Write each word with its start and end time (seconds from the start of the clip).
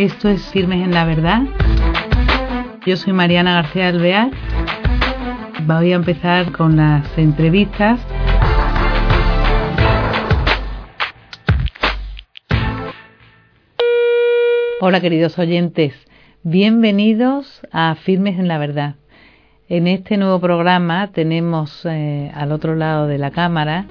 Esto 0.00 0.30
es 0.30 0.40
Firmes 0.50 0.82
en 0.82 0.94
la 0.94 1.04
Verdad. 1.04 1.42
Yo 2.86 2.96
soy 2.96 3.12
Mariana 3.12 3.52
García 3.52 3.88
Alvear. 3.88 4.30
Voy 5.66 5.92
a 5.92 5.96
empezar 5.96 6.52
con 6.52 6.78
las 6.78 7.06
entrevistas. 7.18 8.00
Hola 14.80 15.02
queridos 15.02 15.38
oyentes, 15.38 15.92
bienvenidos 16.44 17.60
a 17.70 17.94
Firmes 17.94 18.38
en 18.38 18.48
la 18.48 18.56
Verdad. 18.56 18.94
En 19.68 19.86
este 19.86 20.16
nuevo 20.16 20.40
programa 20.40 21.12
tenemos 21.12 21.84
eh, 21.84 22.32
al 22.34 22.52
otro 22.52 22.74
lado 22.74 23.06
de 23.06 23.18
la 23.18 23.32
cámara 23.32 23.84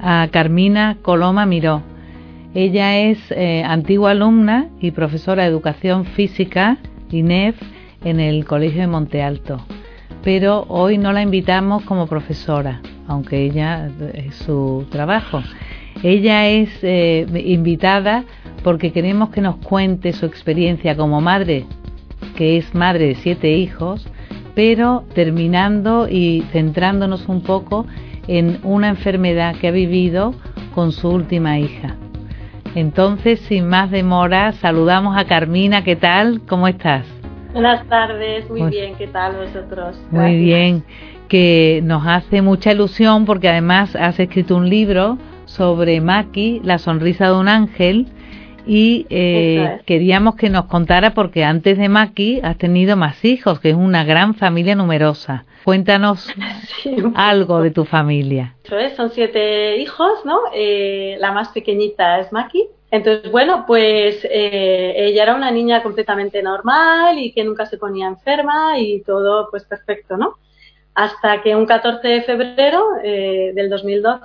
a 0.00 0.26
Carmina 0.32 0.96
Coloma 1.02 1.44
Miró. 1.44 1.91
Ella 2.54 2.98
es 2.98 3.18
eh, 3.30 3.62
antigua 3.64 4.10
alumna 4.10 4.68
y 4.78 4.90
profesora 4.90 5.42
de 5.42 5.48
educación 5.48 6.04
física, 6.04 6.76
INEF, 7.10 7.56
en 8.04 8.20
el 8.20 8.44
Colegio 8.44 8.82
de 8.82 8.88
Monte 8.88 9.22
Alto. 9.22 9.64
Pero 10.22 10.66
hoy 10.68 10.98
no 10.98 11.12
la 11.12 11.22
invitamos 11.22 11.82
como 11.84 12.06
profesora, 12.06 12.82
aunque 13.08 13.42
ella 13.42 13.90
es 14.12 14.34
su 14.34 14.86
trabajo. 14.90 15.42
Ella 16.02 16.46
es 16.48 16.68
eh, 16.82 17.26
invitada 17.42 18.24
porque 18.62 18.92
queremos 18.92 19.30
que 19.30 19.40
nos 19.40 19.56
cuente 19.56 20.12
su 20.12 20.26
experiencia 20.26 20.94
como 20.94 21.22
madre, 21.22 21.64
que 22.36 22.58
es 22.58 22.74
madre 22.74 23.06
de 23.06 23.14
siete 23.14 23.56
hijos, 23.56 24.06
pero 24.54 25.04
terminando 25.14 26.06
y 26.06 26.44
centrándonos 26.52 27.28
un 27.28 27.42
poco 27.42 27.86
en 28.28 28.58
una 28.62 28.90
enfermedad 28.90 29.56
que 29.56 29.68
ha 29.68 29.72
vivido 29.72 30.34
con 30.74 30.92
su 30.92 31.08
última 31.08 31.58
hija. 31.58 31.96
Entonces, 32.74 33.40
sin 33.40 33.68
más 33.68 33.90
demora, 33.90 34.52
saludamos 34.52 35.16
a 35.18 35.26
Carmina. 35.26 35.84
¿Qué 35.84 35.94
tal? 35.94 36.40
¿Cómo 36.48 36.68
estás? 36.68 37.06
Buenas 37.52 37.86
tardes, 37.86 38.48
muy 38.48 38.70
bien. 38.70 38.94
¿Qué 38.96 39.08
tal 39.08 39.36
vosotros? 39.36 40.00
Muy 40.10 40.38
bien, 40.38 40.82
que 41.28 41.82
nos 41.84 42.06
hace 42.06 42.40
mucha 42.40 42.72
ilusión 42.72 43.26
porque 43.26 43.50
además 43.50 43.94
has 43.94 44.18
escrito 44.18 44.56
un 44.56 44.70
libro 44.70 45.18
sobre 45.44 46.00
Maki, 46.00 46.62
la 46.64 46.78
sonrisa 46.78 47.26
de 47.26 47.34
un 47.34 47.48
ángel, 47.48 48.06
y 48.66 49.06
eh, 49.10 49.80
queríamos 49.86 50.36
que 50.36 50.50
nos 50.50 50.66
contara 50.66 51.14
porque 51.14 51.44
antes 51.44 51.78
de 51.78 51.88
Maki 51.88 52.40
has 52.42 52.58
tenido 52.58 52.96
más 52.96 53.24
hijos, 53.24 53.60
que 53.60 53.70
es 53.70 53.76
una 53.76 54.04
gran 54.04 54.34
familia 54.34 54.74
numerosa. 54.74 55.44
Cuéntanos 55.64 56.28
algo 57.14 57.62
de 57.62 57.70
tu 57.70 57.84
familia. 57.84 58.54
Son 58.96 59.10
siete 59.10 59.76
hijos, 59.78 60.24
¿no? 60.24 60.38
Eh, 60.54 61.16
la 61.20 61.32
más 61.32 61.48
pequeñita 61.48 62.18
es 62.20 62.32
Maki. 62.32 62.68
Entonces, 62.90 63.32
bueno, 63.32 63.64
pues 63.66 64.22
eh, 64.24 64.92
ella 64.96 65.22
era 65.22 65.34
una 65.34 65.50
niña 65.50 65.82
completamente 65.82 66.42
normal 66.42 67.18
y 67.18 67.32
que 67.32 67.42
nunca 67.42 67.64
se 67.64 67.78
ponía 67.78 68.06
enferma 68.06 68.78
y 68.78 69.00
todo 69.02 69.48
pues 69.50 69.64
perfecto, 69.64 70.16
¿no? 70.16 70.34
Hasta 70.94 71.40
que 71.40 71.56
un 71.56 71.64
14 71.64 72.06
de 72.06 72.22
febrero 72.22 72.84
eh, 73.02 73.52
del 73.54 73.70
2012 73.70 74.22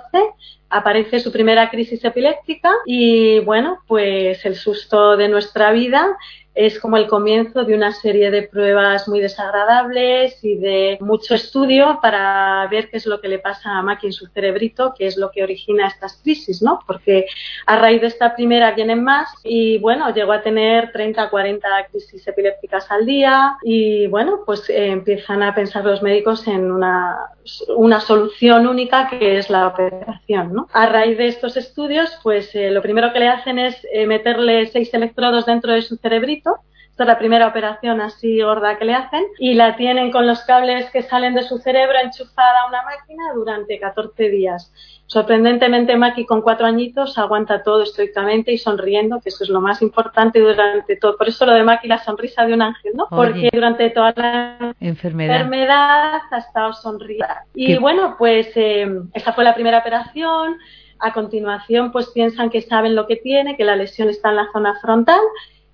aparece 0.70 1.20
su 1.20 1.32
primera 1.32 1.70
crisis 1.70 2.04
epiléptica 2.04 2.70
y 2.86 3.40
bueno, 3.40 3.78
pues 3.86 4.44
el 4.44 4.56
susto 4.56 5.16
de 5.16 5.28
nuestra 5.28 5.72
vida 5.72 6.16
es 6.58 6.80
como 6.80 6.96
el 6.96 7.06
comienzo 7.06 7.64
de 7.64 7.72
una 7.72 7.92
serie 7.92 8.32
de 8.32 8.42
pruebas 8.42 9.06
muy 9.06 9.20
desagradables 9.20 10.42
y 10.42 10.56
de 10.56 10.98
mucho 11.00 11.36
estudio 11.36 12.00
para 12.02 12.66
ver 12.68 12.90
qué 12.90 12.96
es 12.96 13.06
lo 13.06 13.20
que 13.20 13.28
le 13.28 13.38
pasa 13.38 13.78
a 13.78 13.82
Maki 13.82 14.08
en 14.08 14.12
su 14.12 14.26
cerebrito, 14.26 14.92
qué 14.98 15.06
es 15.06 15.16
lo 15.16 15.30
que 15.30 15.44
origina 15.44 15.86
estas 15.86 16.20
crisis, 16.20 16.60
¿no? 16.60 16.80
Porque 16.84 17.26
a 17.64 17.76
raíz 17.78 18.00
de 18.00 18.08
esta 18.08 18.34
primera 18.34 18.72
vienen 18.72 19.04
más 19.04 19.28
y 19.44 19.78
bueno, 19.78 20.12
llegó 20.12 20.32
a 20.32 20.42
tener 20.42 20.90
30, 20.90 21.30
40 21.30 21.68
crisis 21.92 22.26
epilépticas 22.26 22.90
al 22.90 23.06
día 23.06 23.56
y 23.62 24.08
bueno, 24.08 24.40
pues 24.44 24.68
eh, 24.68 24.88
empiezan 24.88 25.44
a 25.44 25.54
pensar 25.54 25.84
los 25.84 26.02
médicos 26.02 26.44
en 26.48 26.72
una, 26.72 27.18
una 27.76 28.00
solución 28.00 28.66
única 28.66 29.08
que 29.08 29.38
es 29.38 29.48
la 29.48 29.68
operación, 29.68 30.52
¿no? 30.52 30.57
A 30.72 30.86
raíz 30.86 31.18
de 31.18 31.28
estos 31.28 31.56
estudios, 31.56 32.10
pues 32.22 32.54
eh, 32.54 32.70
lo 32.70 32.82
primero 32.82 33.12
que 33.12 33.20
le 33.20 33.28
hacen 33.28 33.58
es 33.58 33.76
eh, 33.92 34.06
meterle 34.06 34.66
seis 34.66 34.92
electrodos 34.94 35.46
dentro 35.46 35.72
de 35.72 35.82
su 35.82 35.96
cerebrito 35.96 36.56
esta 36.98 37.04
es 37.04 37.14
la 37.14 37.18
primera 37.20 37.46
operación 37.46 38.00
así 38.00 38.42
gorda 38.42 38.76
que 38.76 38.84
le 38.84 38.92
hacen 38.92 39.22
y 39.38 39.54
la 39.54 39.76
tienen 39.76 40.10
con 40.10 40.26
los 40.26 40.40
cables 40.40 40.90
que 40.90 41.02
salen 41.02 41.32
de 41.32 41.44
su 41.44 41.58
cerebro 41.58 41.96
enchufada 42.02 42.62
a 42.62 42.66
una 42.66 42.82
máquina 42.82 43.22
durante 43.36 43.78
14 43.78 44.28
días. 44.28 44.72
Sorprendentemente, 45.06 45.96
Maki 45.96 46.26
con 46.26 46.42
cuatro 46.42 46.66
añitos 46.66 47.16
aguanta 47.16 47.62
todo 47.62 47.84
estoicamente 47.84 48.50
y 48.50 48.58
sonriendo, 48.58 49.20
que 49.20 49.28
eso 49.28 49.44
es 49.44 49.48
lo 49.48 49.60
más 49.60 49.80
importante 49.80 50.40
durante 50.40 50.96
todo. 50.96 51.16
Por 51.16 51.28
eso 51.28 51.46
lo 51.46 51.52
de 51.52 51.62
Maki, 51.62 51.86
la 51.86 52.02
sonrisa 52.02 52.44
de 52.44 52.54
un 52.54 52.62
ángel, 52.62 52.90
¿no? 52.96 53.06
Porque 53.08 53.48
durante 53.52 53.90
toda 53.90 54.12
la 54.16 54.74
enfermedad, 54.80 56.20
ha 56.32 56.38
estado 56.38 56.72
sonriendo. 56.72 57.28
Y 57.54 57.78
bueno, 57.78 58.16
pues 58.18 58.50
eh, 58.56 58.88
esa 59.14 59.32
fue 59.34 59.44
la 59.44 59.54
primera 59.54 59.78
operación. 59.78 60.58
A 60.98 61.12
continuación, 61.12 61.92
pues 61.92 62.08
piensan 62.08 62.50
que 62.50 62.60
saben 62.60 62.96
lo 62.96 63.06
que 63.06 63.14
tiene, 63.14 63.56
que 63.56 63.62
la 63.62 63.76
lesión 63.76 64.08
está 64.08 64.30
en 64.30 64.36
la 64.36 64.50
zona 64.52 64.80
frontal 64.80 65.20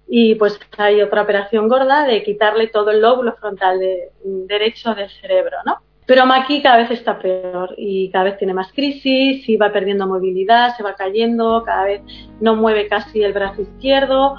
y 0.08 0.34
pues 0.34 0.58
hay 0.76 1.00
otra 1.00 1.22
operación 1.22 1.68
gorda 1.68 2.06
de 2.06 2.22
quitarle 2.22 2.68
todo 2.68 2.90
el 2.90 3.00
lóbulo 3.00 3.34
frontal 3.34 3.78
de, 3.78 4.10
derecho 4.22 4.94
del 4.94 5.10
cerebro, 5.10 5.56
¿no? 5.64 5.78
Pero 6.06 6.26
Maki 6.26 6.62
cada 6.62 6.76
vez 6.76 6.90
está 6.90 7.18
peor 7.18 7.74
y 7.78 8.10
cada 8.10 8.24
vez 8.24 8.38
tiene 8.38 8.52
más 8.52 8.70
crisis 8.72 9.48
y 9.48 9.56
va 9.56 9.72
perdiendo 9.72 10.06
movilidad, 10.06 10.76
se 10.76 10.82
va 10.82 10.94
cayendo, 10.94 11.62
cada 11.64 11.84
vez 11.84 12.02
no 12.40 12.56
mueve 12.56 12.88
casi 12.88 13.22
el 13.22 13.32
brazo 13.32 13.62
izquierdo. 13.62 14.36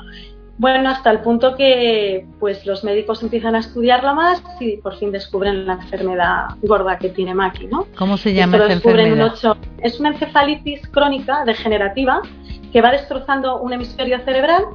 Bueno, 0.58 0.90
hasta 0.90 1.10
el 1.10 1.20
punto 1.20 1.56
que 1.56 2.26
pues 2.40 2.66
los 2.66 2.84
médicos 2.84 3.22
empiezan 3.24 3.56
a 3.56 3.60
estudiarlo 3.60 4.14
más 4.14 4.42
y 4.60 4.78
por 4.78 4.96
fin 4.98 5.12
descubren 5.12 5.66
la 5.66 5.74
enfermedad 5.74 6.50
gorda 6.62 6.98
que 7.00 7.10
tiene 7.10 7.34
Maki, 7.34 7.66
¿no? 7.66 7.88
¿Cómo 7.98 8.16
se 8.16 8.34
llama 8.34 8.58
esta 8.58 8.74
enfermedad? 8.74 9.34
Es 9.80 10.00
una 10.00 10.10
encefalitis 10.10 10.88
crónica 10.90 11.44
degenerativa 11.46 12.22
que 12.72 12.82
va 12.82 12.92
destrozando 12.92 13.60
un 13.60 13.74
hemisferio 13.74 14.20
cerebral 14.24 14.66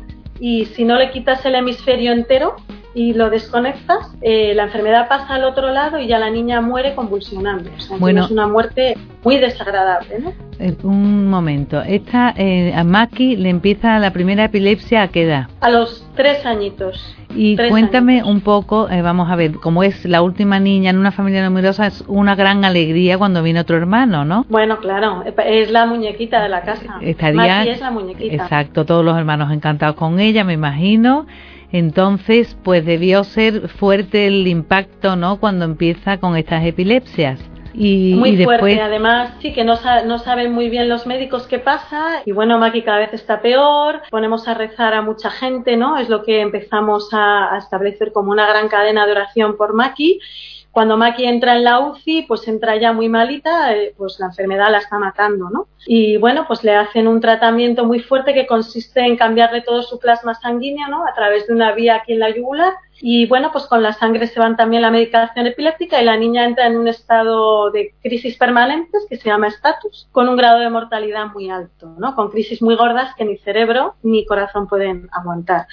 y 0.40 0.64
si 0.66 0.84
no 0.84 0.96
le 0.96 1.10
quitas 1.10 1.44
el 1.44 1.54
hemisferio 1.54 2.12
entero 2.12 2.56
y 2.94 3.12
lo 3.14 3.30
desconectas, 3.30 4.12
eh, 4.20 4.52
la 4.54 4.64
enfermedad 4.64 5.08
pasa 5.08 5.34
al 5.34 5.44
otro 5.44 5.70
lado 5.70 5.98
y 5.98 6.08
ya 6.08 6.18
la 6.18 6.30
niña 6.30 6.60
muere 6.60 6.94
convulsionando. 6.94 7.70
bueno, 7.98 8.24
es 8.24 8.30
una 8.30 8.46
muerte 8.48 8.96
muy 9.22 9.38
desagradable. 9.38 10.18
¿no? 10.18 10.32
Eh, 10.58 10.76
un 10.82 11.28
momento, 11.28 11.80
esta, 11.80 12.34
eh, 12.36 12.72
a 12.74 12.84
Maki 12.84 13.36
le 13.36 13.48
empieza 13.48 13.98
la 13.98 14.12
primera 14.12 14.44
epilepsia 14.44 15.02
a 15.02 15.08
qué 15.08 15.22
edad? 15.22 15.48
A 15.60 15.70
los 15.70 16.06
tres 16.16 16.44
añitos. 16.44 17.16
Y 17.34 17.56
cuéntame 17.56 18.24
un 18.24 18.40
poco, 18.40 18.90
eh, 18.90 19.02
vamos 19.02 19.30
a 19.30 19.36
ver, 19.36 19.52
como 19.52 19.84
es 19.84 20.04
la 20.04 20.20
última 20.20 20.58
niña 20.58 20.90
en 20.90 20.98
una 20.98 21.12
familia 21.12 21.44
numerosa, 21.44 21.86
es 21.86 22.04
una 22.08 22.34
gran 22.34 22.64
alegría 22.64 23.18
cuando 23.18 23.42
viene 23.42 23.60
otro 23.60 23.76
hermano, 23.76 24.24
¿no? 24.24 24.44
Bueno, 24.48 24.78
claro, 24.80 25.22
es 25.46 25.70
la 25.70 25.86
muñequita 25.86 26.42
de 26.42 26.48
la 26.48 26.62
casa. 26.62 26.98
Estaría, 27.00 27.62
es 27.62 27.80
la 27.80 27.90
muñequita. 27.92 28.34
Exacto, 28.34 28.84
todos 28.84 29.04
los 29.04 29.16
hermanos 29.16 29.52
encantados 29.52 29.94
con 29.94 30.18
ella, 30.18 30.44
me 30.44 30.54
imagino. 30.54 31.26
Entonces, 31.72 32.56
pues 32.62 32.84
debió 32.84 33.24
ser 33.24 33.68
fuerte 33.68 34.26
el 34.26 34.46
impacto, 34.46 35.16
¿no? 35.16 35.38
Cuando 35.38 35.64
empieza 35.64 36.18
con 36.18 36.36
estas 36.36 36.64
epilepsias. 36.64 37.40
Y, 37.72 38.14
muy 38.18 38.36
fuerte, 38.42 38.80
además 38.80 39.34
sí 39.40 39.52
que 39.52 39.62
no, 39.62 39.78
no, 40.04 40.18
saben 40.18 40.52
muy 40.52 40.68
bien 40.68 40.88
los 40.88 41.06
médicos 41.06 41.46
qué 41.46 41.60
pasa 41.60 42.22
y 42.24 42.32
bueno, 42.32 42.58
Maki 42.58 42.82
cada 42.82 42.98
vez 42.98 43.12
está 43.12 43.40
peor, 43.40 44.02
ponemos 44.10 44.48
a 44.48 44.54
rezar 44.54 44.92
a 44.92 45.02
mucha 45.02 45.30
gente, 45.30 45.76
¿no? 45.76 45.96
Es 45.96 46.08
lo 46.08 46.24
que 46.24 46.40
empezamos 46.40 47.10
a, 47.12 47.54
a 47.54 47.58
establecer 47.58 48.12
como 48.12 48.32
una 48.32 48.48
gran 48.48 48.68
cadena 48.68 49.06
de 49.06 49.12
oración 49.12 49.56
por 49.56 49.72
Maki 49.72 50.18
cuando 50.72 50.96
Maki 50.96 51.24
entra 51.24 51.56
en 51.56 51.64
la 51.64 51.80
UCI, 51.80 52.22
pues 52.22 52.46
entra 52.46 52.76
ya 52.76 52.92
muy 52.92 53.08
malita, 53.08 53.74
eh, 53.74 53.92
pues 53.96 54.18
la 54.20 54.26
enfermedad 54.26 54.70
la 54.70 54.78
está 54.78 54.98
matando, 54.98 55.50
¿no? 55.50 55.66
Y 55.86 56.16
bueno, 56.16 56.44
pues 56.46 56.62
le 56.62 56.74
hacen 56.76 57.08
un 57.08 57.20
tratamiento 57.20 57.84
muy 57.84 58.00
fuerte 58.00 58.34
que 58.34 58.46
consiste 58.46 59.00
en 59.00 59.16
cambiarle 59.16 59.62
todo 59.62 59.82
su 59.82 59.98
plasma 59.98 60.34
sanguíneo, 60.34 60.88
¿no? 60.88 61.06
A 61.06 61.14
través 61.14 61.46
de 61.48 61.54
una 61.54 61.72
vía 61.72 61.96
aquí 61.96 62.12
en 62.12 62.20
la 62.20 62.30
yugular 62.30 62.72
y 63.02 63.26
bueno, 63.26 63.50
pues 63.50 63.66
con 63.66 63.82
la 63.82 63.94
sangre 63.94 64.26
se 64.26 64.38
van 64.38 64.56
también 64.56 64.82
la 64.82 64.90
medicación 64.90 65.46
epiléptica 65.46 66.00
y 66.00 66.04
la 66.04 66.18
niña 66.18 66.44
entra 66.44 66.66
en 66.66 66.76
un 66.76 66.86
estado 66.86 67.70
de 67.70 67.94
crisis 68.02 68.36
permanentes 68.36 69.06
que 69.08 69.16
se 69.16 69.30
llama 69.30 69.48
estatus, 69.48 70.06
con 70.12 70.28
un 70.28 70.36
grado 70.36 70.58
de 70.58 70.68
mortalidad 70.68 71.28
muy 71.32 71.48
alto, 71.48 71.94
¿no? 71.98 72.14
Con 72.14 72.30
crisis 72.30 72.60
muy 72.60 72.76
gordas 72.76 73.14
que 73.14 73.24
ni 73.24 73.38
cerebro 73.38 73.94
ni 74.02 74.26
corazón 74.26 74.68
pueden 74.68 75.08
aguantar. 75.12 75.66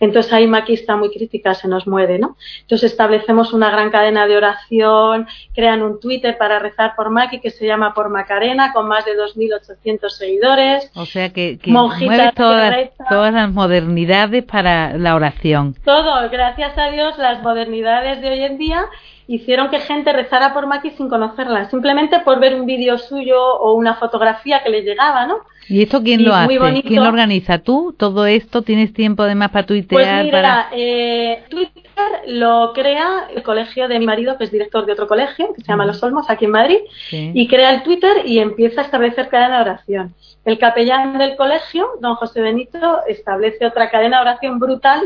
Entonces 0.00 0.32
ahí 0.32 0.46
Maki 0.46 0.72
está 0.72 0.96
muy 0.96 1.10
crítica, 1.10 1.52
se 1.52 1.68
nos 1.68 1.86
muere, 1.86 2.18
¿no? 2.18 2.36
Entonces 2.62 2.92
establecemos 2.92 3.52
una 3.52 3.70
gran 3.70 3.90
cadena 3.90 4.26
de 4.26 4.38
oración, 4.38 5.26
crean 5.54 5.82
un 5.82 6.00
Twitter 6.00 6.38
para 6.38 6.58
rezar 6.60 6.94
por 6.96 7.10
Maki 7.10 7.40
que 7.40 7.50
se 7.50 7.66
llama 7.66 7.92
Por 7.92 8.08
Macarena, 8.08 8.72
con 8.72 8.88
más 8.88 9.04
de 9.04 9.12
2.800 9.18 10.08
seguidores. 10.08 10.90
O 10.94 11.04
sea 11.04 11.30
que, 11.30 11.58
que 11.58 11.70
mueve 11.70 12.32
todas, 12.34 12.90
todas 13.10 13.34
las 13.34 13.52
modernidades 13.52 14.44
para 14.44 14.96
la 14.96 15.14
oración. 15.14 15.74
Todo, 15.84 16.30
gracias 16.30 16.69
a 16.78 16.90
Dios 16.90 17.18
las 17.18 17.42
modernidades 17.42 18.20
de 18.20 18.30
hoy 18.30 18.42
en 18.42 18.58
día 18.58 18.86
hicieron 19.26 19.70
que 19.70 19.80
gente 19.80 20.12
rezara 20.12 20.52
por 20.52 20.66
Maki 20.66 20.90
sin 20.90 21.08
conocerla, 21.08 21.70
simplemente 21.70 22.18
por 22.20 22.40
ver 22.40 22.54
un 22.54 22.66
vídeo 22.66 22.98
suyo 22.98 23.40
o 23.40 23.74
una 23.74 23.94
fotografía 23.94 24.62
que 24.62 24.70
le 24.70 24.82
llegaba, 24.82 25.26
¿no? 25.26 25.38
¿Y 25.68 25.82
esto 25.82 26.02
quién 26.02 26.24
lo 26.24 26.34
hace? 26.34 26.82
¿Quién 26.82 27.02
lo 27.02 27.08
organiza? 27.08 27.58
¿Tú? 27.58 27.94
¿Todo 27.96 28.26
esto? 28.26 28.62
¿Tienes 28.62 28.92
tiempo 28.92 29.22
además 29.22 29.50
para 29.50 29.66
tuitear? 29.66 30.22
Pues 30.22 30.24
mira, 30.24 30.68
eh, 30.72 31.44
Twitter 31.48 31.89
lo 32.26 32.72
crea 32.74 33.28
el 33.34 33.42
colegio 33.42 33.88
de 33.88 33.98
mi 33.98 34.06
marido, 34.06 34.36
que 34.38 34.44
es 34.44 34.50
director 34.50 34.86
de 34.86 34.92
otro 34.92 35.08
colegio, 35.08 35.52
que 35.54 35.62
se 35.62 35.68
llama 35.68 35.86
Los 35.86 36.02
Olmos, 36.02 36.28
aquí 36.28 36.44
en 36.44 36.50
Madrid, 36.52 36.78
y 37.10 37.48
crea 37.48 37.70
el 37.74 37.82
Twitter 37.82 38.22
y 38.24 38.38
empieza 38.38 38.80
a 38.80 38.84
establecer 38.84 39.28
cadena 39.28 39.56
de 39.56 39.70
oración. 39.70 40.14
El 40.44 40.58
capellán 40.58 41.18
del 41.18 41.36
colegio, 41.36 41.88
don 42.00 42.14
José 42.16 42.40
Benito, 42.40 43.00
establece 43.06 43.66
otra 43.66 43.90
cadena 43.90 44.18
de 44.18 44.30
oración 44.30 44.58
brutal 44.58 45.02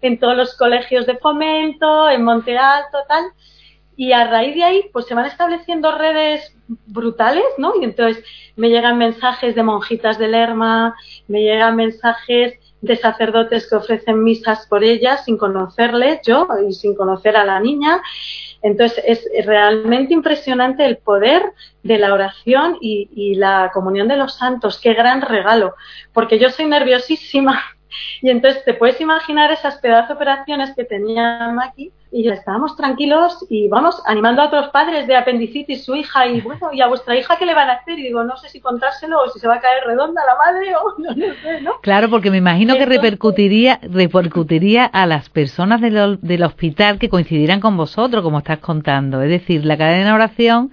en 0.00 0.18
todos 0.18 0.36
los 0.36 0.56
colegios 0.56 1.06
de 1.06 1.16
fomento, 1.16 2.08
en 2.08 2.24
Monte 2.24 2.56
Alto, 2.56 2.98
tal, 3.06 3.24
y 3.96 4.12
a 4.12 4.26
raíz 4.26 4.54
de 4.54 4.64
ahí 4.64 4.84
pues 4.92 5.06
se 5.06 5.14
van 5.14 5.26
estableciendo 5.26 5.96
redes 5.96 6.54
brutales, 6.86 7.44
¿no? 7.58 7.74
Y 7.80 7.84
entonces 7.84 8.24
me 8.56 8.68
llegan 8.68 8.98
mensajes 8.98 9.54
de 9.54 9.62
monjitas 9.62 10.18
de 10.18 10.28
Lerma, 10.28 10.94
me 11.28 11.42
llegan 11.42 11.76
mensajes 11.76 12.54
de 12.80 12.96
sacerdotes 12.96 13.68
que 13.68 13.76
ofrecen 13.76 14.22
misas 14.22 14.66
por 14.66 14.84
ellas 14.84 15.24
sin 15.24 15.36
conocerles 15.36 16.20
yo 16.26 16.48
y 16.66 16.72
sin 16.72 16.94
conocer 16.94 17.36
a 17.36 17.44
la 17.44 17.60
niña. 17.60 18.00
Entonces 18.62 19.02
es 19.06 19.46
realmente 19.46 20.14
impresionante 20.14 20.84
el 20.84 20.98
poder 20.98 21.52
de 21.82 21.98
la 21.98 22.12
oración 22.12 22.78
y, 22.80 23.08
y 23.14 23.34
la 23.34 23.70
comunión 23.72 24.08
de 24.08 24.16
los 24.16 24.34
santos. 24.36 24.80
Qué 24.82 24.94
gran 24.94 25.22
regalo, 25.22 25.74
porque 26.12 26.38
yo 26.38 26.50
soy 26.50 26.66
nerviosísima 26.66 27.60
y 28.22 28.30
entonces 28.30 28.64
te 28.64 28.74
puedes 28.74 29.00
imaginar 29.00 29.50
esas 29.50 29.78
pedazos 29.78 30.16
operaciones 30.16 30.74
que 30.74 30.84
tenía 30.84 31.48
Maki 31.54 31.92
y 32.12 32.24
ya 32.24 32.34
estábamos 32.34 32.76
tranquilos 32.76 33.46
y 33.48 33.68
vamos 33.68 34.02
animando 34.04 34.42
a 34.42 34.46
otros 34.46 34.68
padres 34.70 35.06
de 35.06 35.16
apendicitis 35.16 35.84
su 35.84 35.94
hija 35.94 36.26
y 36.26 36.40
bueno, 36.40 36.70
¿y 36.72 36.80
a 36.80 36.88
vuestra 36.88 37.16
hija 37.16 37.36
qué 37.38 37.46
le 37.46 37.54
van 37.54 37.70
a 37.70 37.74
hacer? 37.74 37.98
Y 37.98 38.02
digo, 38.02 38.24
no 38.24 38.36
sé 38.36 38.48
si 38.48 38.60
contárselo 38.60 39.22
o 39.22 39.28
si 39.30 39.38
se 39.38 39.46
va 39.46 39.56
a 39.56 39.60
caer 39.60 39.84
redonda 39.86 40.22
la 40.26 40.34
madre 40.36 40.74
o 40.76 40.94
no, 40.98 41.14
sé, 41.14 41.60
¿no? 41.60 41.80
Claro, 41.82 42.10
porque 42.10 42.30
me 42.30 42.38
imagino 42.38 42.74
que 42.74 42.86
repercutiría 42.86 43.78
repercutiría 43.82 44.84
a 44.86 45.06
las 45.06 45.28
personas 45.28 45.80
del, 45.80 46.18
del 46.20 46.42
hospital 46.42 46.98
que 46.98 47.08
coincidirán 47.08 47.60
con 47.60 47.76
vosotros, 47.76 48.22
como 48.22 48.38
estás 48.38 48.58
contando. 48.58 49.22
Es 49.22 49.30
decir, 49.30 49.64
la 49.64 49.78
cadena 49.78 50.06
de 50.06 50.12
oración 50.12 50.72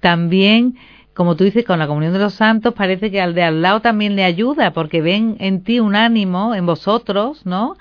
también 0.00 0.76
como 1.14 1.36
tú 1.36 1.44
dices, 1.44 1.64
con 1.64 1.78
la 1.78 1.86
comunión 1.86 2.12
de 2.12 2.18
los 2.18 2.34
santos, 2.34 2.74
parece 2.74 3.08
que 3.08 3.20
al 3.20 3.34
de 3.34 3.44
al 3.44 3.62
lado 3.62 3.80
también 3.80 4.16
le 4.16 4.24
ayuda, 4.24 4.72
porque 4.72 5.00
ven 5.00 5.36
en 5.38 5.62
ti 5.62 5.78
un 5.78 5.94
ánimo, 5.94 6.56
en 6.56 6.66
vosotros, 6.66 7.46
¿no? 7.46 7.76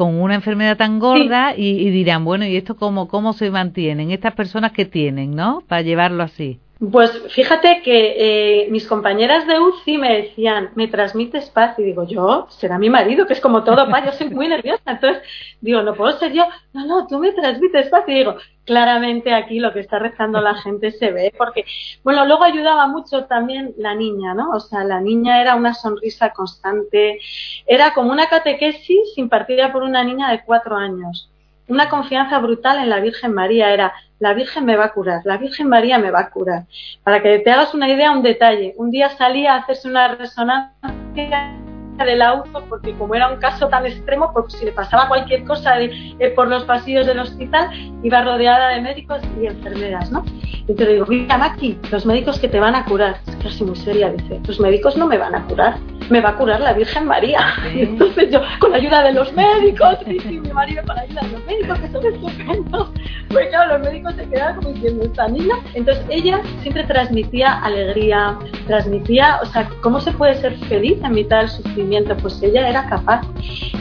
Con 0.00 0.18
una 0.18 0.34
enfermedad 0.34 0.78
tan 0.78 0.98
gorda 0.98 1.54
y, 1.54 1.90
dirán, 1.90 2.24
bueno, 2.24 2.46
¿y 2.46 2.56
esto 2.56 2.74
cómo, 2.74 3.06
cómo 3.06 3.34
se 3.34 3.50
mantienen? 3.50 4.10
Estas 4.12 4.32
personas 4.32 4.72
que 4.72 4.86
tienen, 4.86 5.36
¿no? 5.36 5.62
Para 5.68 5.82
llevarlo 5.82 6.22
así. 6.22 6.58
Pues 6.80 7.10
fíjate 7.34 7.82
que 7.82 8.64
eh, 8.64 8.70
mis 8.70 8.86
compañeras 8.86 9.46
de 9.46 9.60
UCI 9.60 9.98
me 9.98 10.22
decían, 10.22 10.70
me 10.76 10.88
transmites 10.88 11.50
paz. 11.50 11.78
Y 11.78 11.82
digo, 11.82 12.04
yo, 12.04 12.46
será 12.48 12.78
mi 12.78 12.88
marido, 12.88 13.26
que 13.26 13.34
es 13.34 13.40
como 13.40 13.64
todo 13.64 13.90
paz, 13.90 14.06
yo 14.06 14.12
soy 14.12 14.30
muy 14.30 14.48
nerviosa. 14.48 14.82
Entonces 14.86 15.22
digo, 15.60 15.82
no 15.82 15.94
puedo 15.94 16.18
ser 16.18 16.32
yo. 16.32 16.46
No, 16.72 16.86
no, 16.86 17.06
tú 17.06 17.18
me 17.18 17.32
transmites 17.32 17.90
paz. 17.90 18.04
Y 18.06 18.14
digo, 18.14 18.36
claramente 18.64 19.34
aquí 19.34 19.58
lo 19.60 19.74
que 19.74 19.80
está 19.80 19.98
rezando 19.98 20.40
la 20.40 20.54
gente 20.62 20.90
se 20.92 21.10
ve, 21.12 21.34
porque, 21.36 21.66
bueno, 22.02 22.24
luego 22.24 22.44
ayudaba 22.44 22.86
mucho 22.86 23.26
también 23.26 23.74
la 23.76 23.94
niña, 23.94 24.32
¿no? 24.32 24.52
O 24.52 24.60
sea, 24.60 24.82
la 24.82 25.02
niña 25.02 25.42
era 25.42 25.56
una 25.56 25.74
sonrisa 25.74 26.30
constante, 26.30 27.18
era 27.66 27.92
como 27.92 28.10
una 28.10 28.28
catequesis 28.28 29.18
impartida 29.18 29.70
por 29.70 29.82
una 29.82 30.02
niña 30.02 30.30
de 30.30 30.42
cuatro 30.44 30.76
años 30.76 31.29
una 31.70 31.88
confianza 31.88 32.38
brutal 32.38 32.78
en 32.78 32.90
la 32.90 33.00
Virgen 33.00 33.32
María. 33.32 33.72
Era, 33.72 33.94
la 34.18 34.34
Virgen 34.34 34.64
me 34.66 34.76
va 34.76 34.86
a 34.86 34.92
curar, 34.92 35.22
la 35.24 35.38
Virgen 35.38 35.68
María 35.68 35.98
me 35.98 36.10
va 36.10 36.20
a 36.20 36.30
curar. 36.30 36.64
Para 37.02 37.22
que 37.22 37.38
te 37.38 37.50
hagas 37.50 37.72
una 37.72 37.88
idea, 37.88 38.10
un 38.10 38.22
detalle. 38.22 38.74
Un 38.76 38.90
día 38.90 39.08
salía 39.10 39.54
a 39.54 39.58
hacerse 39.58 39.88
una 39.88 40.14
resonancia 40.16 41.56
del 42.04 42.22
auto 42.22 42.64
porque 42.68 42.94
como 42.94 43.14
era 43.14 43.28
un 43.28 43.38
caso 43.38 43.68
tan 43.68 43.86
extremo, 43.86 44.32
pues 44.32 44.54
si 44.54 44.64
le 44.64 44.72
pasaba 44.72 45.08
cualquier 45.08 45.44
cosa 45.44 45.80
eh, 45.80 46.32
por 46.34 46.48
los 46.48 46.64
pasillos 46.64 47.06
del 47.06 47.18
hospital, 47.18 47.68
iba 48.02 48.22
rodeada 48.22 48.70
de 48.70 48.80
médicos 48.80 49.20
y 49.40 49.46
enfermeras, 49.46 50.10
¿no? 50.10 50.24
Y 50.66 50.74
te 50.74 50.86
digo, 50.86 51.06
mira, 51.06 51.36
Maki, 51.36 51.78
los 51.90 52.06
médicos 52.06 52.38
que 52.38 52.48
te 52.48 52.60
van 52.60 52.74
a 52.74 52.84
curar, 52.84 53.20
es 53.26 53.36
casi 53.36 53.64
muy 53.64 53.76
seria, 53.76 54.10
dice, 54.10 54.40
los 54.46 54.60
médicos 54.60 54.96
no 54.96 55.06
me 55.06 55.18
van 55.18 55.34
a 55.34 55.44
curar, 55.46 55.76
me 56.10 56.20
va 56.20 56.30
a 56.30 56.36
curar 56.36 56.60
la 56.60 56.72
Virgen 56.72 57.06
María. 57.06 57.54
entonces 57.74 58.30
yo, 58.30 58.40
con 58.58 58.72
la 58.72 58.78
ayuda 58.78 59.02
de 59.02 59.12
los 59.12 59.32
médicos, 59.32 59.96
y, 60.06 60.40
mi 60.40 60.52
marido 60.52 60.82
con 60.86 60.96
la 60.96 61.02
ayuda 61.02 61.22
de 61.22 61.28
los 61.28 61.46
médicos, 61.46 61.78
que 61.78 61.88
son 61.88 62.06
estupendos, 62.06 62.90
pues 63.28 63.48
claro, 63.48 63.78
los 63.78 63.88
médicos 63.88 64.14
se 64.14 64.28
quedaban 64.28 64.56
como 64.56 64.70
diciendo, 64.70 65.04
esta 65.04 65.28
niña. 65.28 65.54
Entonces 65.74 66.04
ella 66.10 66.40
siempre 66.62 66.84
transmitía 66.84 67.60
alegría, 67.60 68.38
transmitía, 68.66 69.38
o 69.42 69.46
sea, 69.46 69.68
¿cómo 69.82 70.00
se 70.00 70.12
puede 70.12 70.34
ser 70.36 70.56
feliz 70.68 70.98
en 71.02 71.12
mitad 71.12 71.38
del 71.38 71.48
sufrimiento? 71.48 72.16
Pues 72.16 72.42
ella 72.42 72.68
era 72.68 72.86
capaz. 72.86 73.22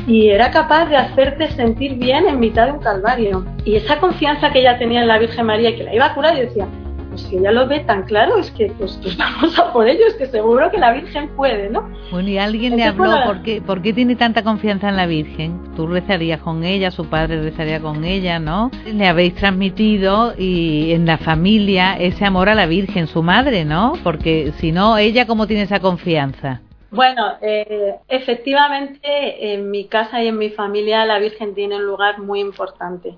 Y 0.08 0.30
era 0.30 0.52
capaz 0.52 0.86
de 0.86 0.98
hacerte 0.98 1.52
sentir 1.52 1.96
bien 1.96 2.28
en 2.28 2.40
mitad 2.40 2.68
de 2.68 2.74
un 2.74 2.80
calvario. 2.80 3.46
Y 3.66 3.76
esa 3.76 4.00
confianza 4.00 4.52
que 4.52 4.60
ella 4.60 4.78
tenía 4.78 5.02
en 5.02 5.08
la 5.08 5.18
Virgen 5.18 5.46
María, 5.46 5.76
que 5.76 5.84
la 5.84 5.94
iba 5.94 6.06
a 6.06 6.14
curar, 6.14 6.38
y 6.38 6.42
decía, 6.42 6.68
pues 7.10 7.22
si 7.22 7.38
ella 7.38 7.52
lo 7.52 7.68
ve 7.68 7.80
tan 7.82 8.04
claro, 8.04 8.38
es 8.38 8.52
que 8.52 8.72
pues, 8.78 9.00
pues 9.02 9.18
vamos 9.18 9.58
a 9.58 9.74
por 9.74 9.88
ello, 9.88 10.06
es 10.08 10.16
que 10.16 10.28
seguro 10.28 10.70
que 10.72 10.78
la 10.78 10.94
Virgen 10.94 11.30
puede, 11.36 11.70
¿no? 11.70 11.90
Bueno, 12.12 12.30
y 12.30 12.38
alguien 12.38 12.78
le 12.78 12.84
habló, 12.84 13.12
¿por, 13.26 13.42
qué, 13.44 13.62
¿por 13.62 13.82
qué 13.82 13.94
tiene 13.94 14.16
tanta 14.16 14.44
confianza 14.44 14.90
en 14.90 14.96
la 14.96 15.06
Virgen? 15.06 15.60
Tú 15.76 15.88
rezarías 15.88 16.40
con 16.42 16.64
ella, 16.64 16.92
su 16.92 17.10
padre 17.10 17.42
rezaría 17.42 17.80
con 17.80 18.06
ella, 18.06 18.40
¿no? 18.40 18.72
Le 18.86 19.08
habéis 19.08 19.36
transmitido 19.36 20.34
y 20.38 20.92
en 20.92 21.06
la 21.06 21.18
familia 21.18 21.98
ese 21.98 22.26
amor 22.26 22.50
a 22.50 22.56
la 22.56 22.66
Virgen, 22.66 23.08
su 23.08 23.24
madre, 23.24 23.66
¿no? 23.66 23.94
Porque 24.04 24.54
si 24.58 24.72
no, 24.72 24.98
ella, 24.98 25.26
¿cómo 25.26 25.48
tiene 25.48 25.64
esa 25.64 25.80
confianza? 25.80 26.62
Bueno, 26.92 27.34
eh, 27.42 27.96
efectivamente, 28.08 29.54
en 29.54 29.70
mi 29.70 29.86
casa 29.86 30.24
y 30.24 30.28
en 30.28 30.38
mi 30.38 30.50
familia 30.50 31.06
la 31.06 31.20
Virgen 31.20 31.54
tiene 31.54 31.76
un 31.76 31.86
lugar 31.86 32.20
muy 32.20 32.40
importante 32.40 33.16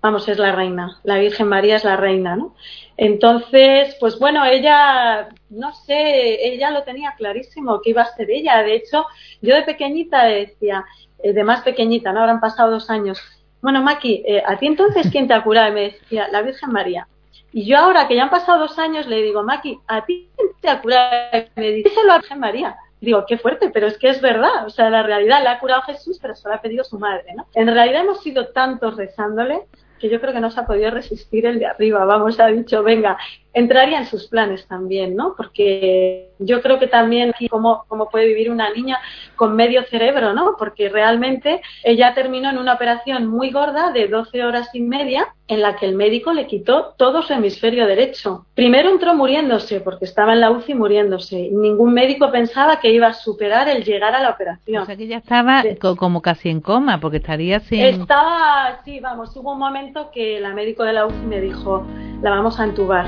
vamos, 0.00 0.28
es 0.28 0.38
la 0.38 0.52
reina, 0.52 1.00
la 1.04 1.18
Virgen 1.18 1.48
María 1.48 1.76
es 1.76 1.84
la 1.84 1.96
reina, 1.96 2.36
¿no? 2.36 2.54
Entonces, 2.96 3.96
pues 4.00 4.18
bueno, 4.18 4.44
ella, 4.44 5.28
no 5.50 5.72
sé, 5.72 6.48
ella 6.52 6.70
lo 6.70 6.82
tenía 6.82 7.14
clarísimo 7.16 7.80
que 7.80 7.90
iba 7.90 8.02
a 8.02 8.16
ser 8.16 8.30
ella. 8.30 8.62
De 8.62 8.74
hecho, 8.74 9.06
yo 9.40 9.54
de 9.54 9.62
pequeñita 9.62 10.24
decía, 10.24 10.84
eh, 11.22 11.32
de 11.32 11.44
más 11.44 11.62
pequeñita, 11.62 12.12
¿no? 12.12 12.20
Habrán 12.20 12.40
pasado 12.40 12.72
dos 12.72 12.90
años. 12.90 13.20
Bueno, 13.62 13.82
Maki, 13.82 14.24
eh, 14.26 14.42
¿a 14.44 14.56
ti 14.58 14.66
entonces 14.66 15.08
quién 15.10 15.28
te 15.28 15.34
ha 15.34 15.42
curado? 15.42 15.72
Me 15.72 15.82
decía, 15.82 16.28
la 16.30 16.42
Virgen 16.42 16.72
María. 16.72 17.06
Y 17.52 17.64
yo 17.66 17.78
ahora 17.78 18.08
que 18.08 18.16
ya 18.16 18.24
han 18.24 18.30
pasado 18.30 18.58
dos 18.58 18.78
años 18.78 19.06
le 19.06 19.22
digo, 19.22 19.42
Maki, 19.42 19.78
¿a 19.86 20.04
ti 20.04 20.28
quién 20.36 20.48
te 20.60 20.68
ha 20.68 20.80
curado? 20.80 21.38
Y 21.56 21.60
me 21.60 21.70
dice, 21.70 22.04
la 22.04 22.18
Virgen 22.18 22.40
María. 22.40 22.76
Digo, 23.00 23.24
qué 23.28 23.38
fuerte, 23.38 23.70
pero 23.70 23.86
es 23.86 23.96
que 23.96 24.08
es 24.08 24.20
verdad. 24.20 24.66
O 24.66 24.70
sea, 24.70 24.90
la 24.90 25.04
realidad 25.04 25.42
la 25.42 25.52
ha 25.52 25.60
curado 25.60 25.82
Jesús, 25.82 26.18
pero 26.20 26.34
se 26.34 26.52
ha 26.52 26.60
pedido 26.60 26.82
su 26.82 26.98
madre, 26.98 27.32
¿no? 27.36 27.46
En 27.54 27.68
realidad 27.68 28.02
hemos 28.02 28.22
sido 28.22 28.48
tantos 28.48 28.96
rezándole 28.96 29.62
que 29.98 30.08
yo 30.08 30.20
creo 30.20 30.32
que 30.32 30.40
no 30.40 30.50
se 30.50 30.60
ha 30.60 30.66
podido 30.66 30.90
resistir 30.90 31.46
el 31.46 31.58
de 31.58 31.66
arriba, 31.66 32.04
vamos, 32.04 32.38
ha 32.40 32.46
dicho, 32.46 32.82
venga, 32.82 33.16
entraría 33.52 33.98
en 33.98 34.06
sus 34.06 34.28
planes 34.28 34.66
también, 34.66 35.16
¿no? 35.16 35.34
Porque 35.36 36.30
yo 36.38 36.62
creo 36.62 36.78
que 36.78 36.86
también 36.86 37.32
cómo, 37.50 37.84
cómo 37.88 38.08
puede 38.08 38.26
vivir 38.26 38.50
una 38.50 38.70
niña 38.70 38.98
con 39.36 39.56
medio 39.56 39.82
cerebro, 39.84 40.32
¿no? 40.32 40.54
Porque 40.58 40.88
realmente 40.88 41.60
ella 41.82 42.14
terminó 42.14 42.50
en 42.50 42.58
una 42.58 42.74
operación 42.74 43.26
muy 43.26 43.50
gorda 43.50 43.90
de 43.90 44.06
12 44.08 44.44
horas 44.44 44.68
y 44.74 44.80
media 44.80 45.34
en 45.48 45.62
la 45.62 45.76
que 45.76 45.86
el 45.86 45.94
médico 45.94 46.32
le 46.32 46.46
quitó 46.46 46.94
todo 46.98 47.22
su 47.22 47.32
hemisferio 47.32 47.86
derecho. 47.86 48.44
Primero 48.54 48.90
entró 48.90 49.14
muriéndose 49.14 49.80
porque 49.80 50.04
estaba 50.04 50.34
en 50.34 50.40
la 50.40 50.50
UCI 50.50 50.74
muriéndose. 50.74 51.48
Ningún 51.50 51.94
médico 51.94 52.30
pensaba 52.30 52.80
que 52.80 52.92
iba 52.92 53.08
a 53.08 53.14
superar 53.14 53.66
el 53.68 53.82
llegar 53.82 54.14
a 54.14 54.20
la 54.20 54.30
operación. 54.30 54.82
O 54.82 54.86
sea 54.86 54.96
que 54.96 55.04
ella 55.04 55.16
estaba 55.16 55.64
como 55.96 56.20
casi 56.20 56.50
en 56.50 56.60
coma 56.60 57.00
porque 57.00 57.16
estaría 57.16 57.60
sin... 57.60 57.80
Estaba, 57.80 58.78
sí, 58.84 59.00
vamos, 59.00 59.34
hubo 59.36 59.52
un 59.52 59.58
momento 59.58 59.87
que 60.12 60.40
la 60.40 60.54
médico 60.54 60.84
de 60.84 60.92
la 60.92 61.06
UCI 61.06 61.26
me 61.26 61.40
dijo, 61.40 61.84
la 62.22 62.30
vamos 62.30 62.58
a 62.60 62.64
entubar 62.64 63.06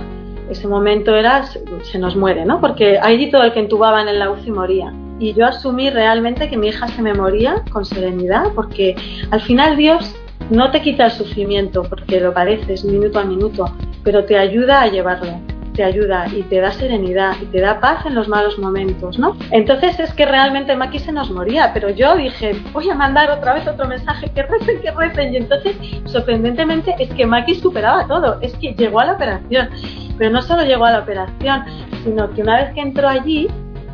ese 0.50 0.66
momento 0.66 1.14
era 1.14 1.44
se 1.44 1.98
nos 1.98 2.16
muere, 2.16 2.44
¿no? 2.44 2.60
Porque 2.60 2.98
allí 2.98 3.30
todo 3.30 3.44
el 3.44 3.52
que 3.52 3.60
entubaban 3.60 4.08
en 4.08 4.18
la 4.18 4.30
UCI 4.30 4.50
moría. 4.50 4.92
Y 5.18 5.32
yo 5.34 5.46
asumí 5.46 5.90
realmente 5.90 6.48
que 6.48 6.56
mi 6.56 6.68
hija 6.68 6.88
se 6.88 7.02
me 7.02 7.14
moría 7.14 7.62
con 7.70 7.84
serenidad, 7.84 8.52
porque 8.54 8.96
al 9.30 9.40
final 9.42 9.76
Dios 9.76 10.14
no 10.50 10.70
te 10.70 10.82
quita 10.82 11.06
el 11.06 11.10
sufrimiento, 11.12 11.84
porque 11.84 12.20
lo 12.20 12.34
padeces 12.34 12.84
minuto 12.84 13.20
a 13.20 13.24
minuto, 13.24 13.66
pero 14.02 14.24
te 14.24 14.36
ayuda 14.36 14.82
a 14.82 14.88
llevarlo 14.88 15.49
te 15.74 15.84
ayuda 15.84 16.26
y 16.28 16.42
te 16.44 16.60
da 16.60 16.72
serenidad 16.72 17.32
y 17.40 17.46
te 17.46 17.60
da 17.60 17.80
paz 17.80 18.04
en 18.06 18.14
los 18.14 18.28
malos 18.28 18.58
momentos, 18.58 19.18
¿no? 19.18 19.36
Entonces 19.50 19.98
es 20.00 20.12
que 20.14 20.26
realmente 20.26 20.74
Maki 20.76 20.98
se 20.98 21.12
nos 21.12 21.30
moría, 21.30 21.72
pero 21.72 21.90
yo 21.90 22.16
dije, 22.16 22.60
voy 22.72 22.90
a 22.90 22.94
mandar 22.94 23.30
otra 23.30 23.54
vez 23.54 23.66
otro 23.66 23.86
mensaje, 23.86 24.30
que 24.34 24.42
recen, 24.42 24.80
que 24.80 24.90
recen, 24.90 25.32
y 25.32 25.36
entonces 25.38 25.76
sorprendentemente 26.06 26.94
es 26.98 27.10
que 27.14 27.26
Maki 27.26 27.54
superaba 27.56 28.06
todo, 28.06 28.40
es 28.40 28.54
que 28.56 28.74
llegó 28.74 29.00
a 29.00 29.06
la 29.06 29.12
operación, 29.14 29.70
pero 30.18 30.30
no 30.30 30.42
solo 30.42 30.64
llegó 30.64 30.84
a 30.84 30.92
la 30.92 30.98
operación, 31.00 31.64
sino 32.04 32.30
que 32.30 32.42
una 32.42 32.56
vez 32.56 32.74
que 32.74 32.80
entró 32.80 33.08
allí, 33.08 33.48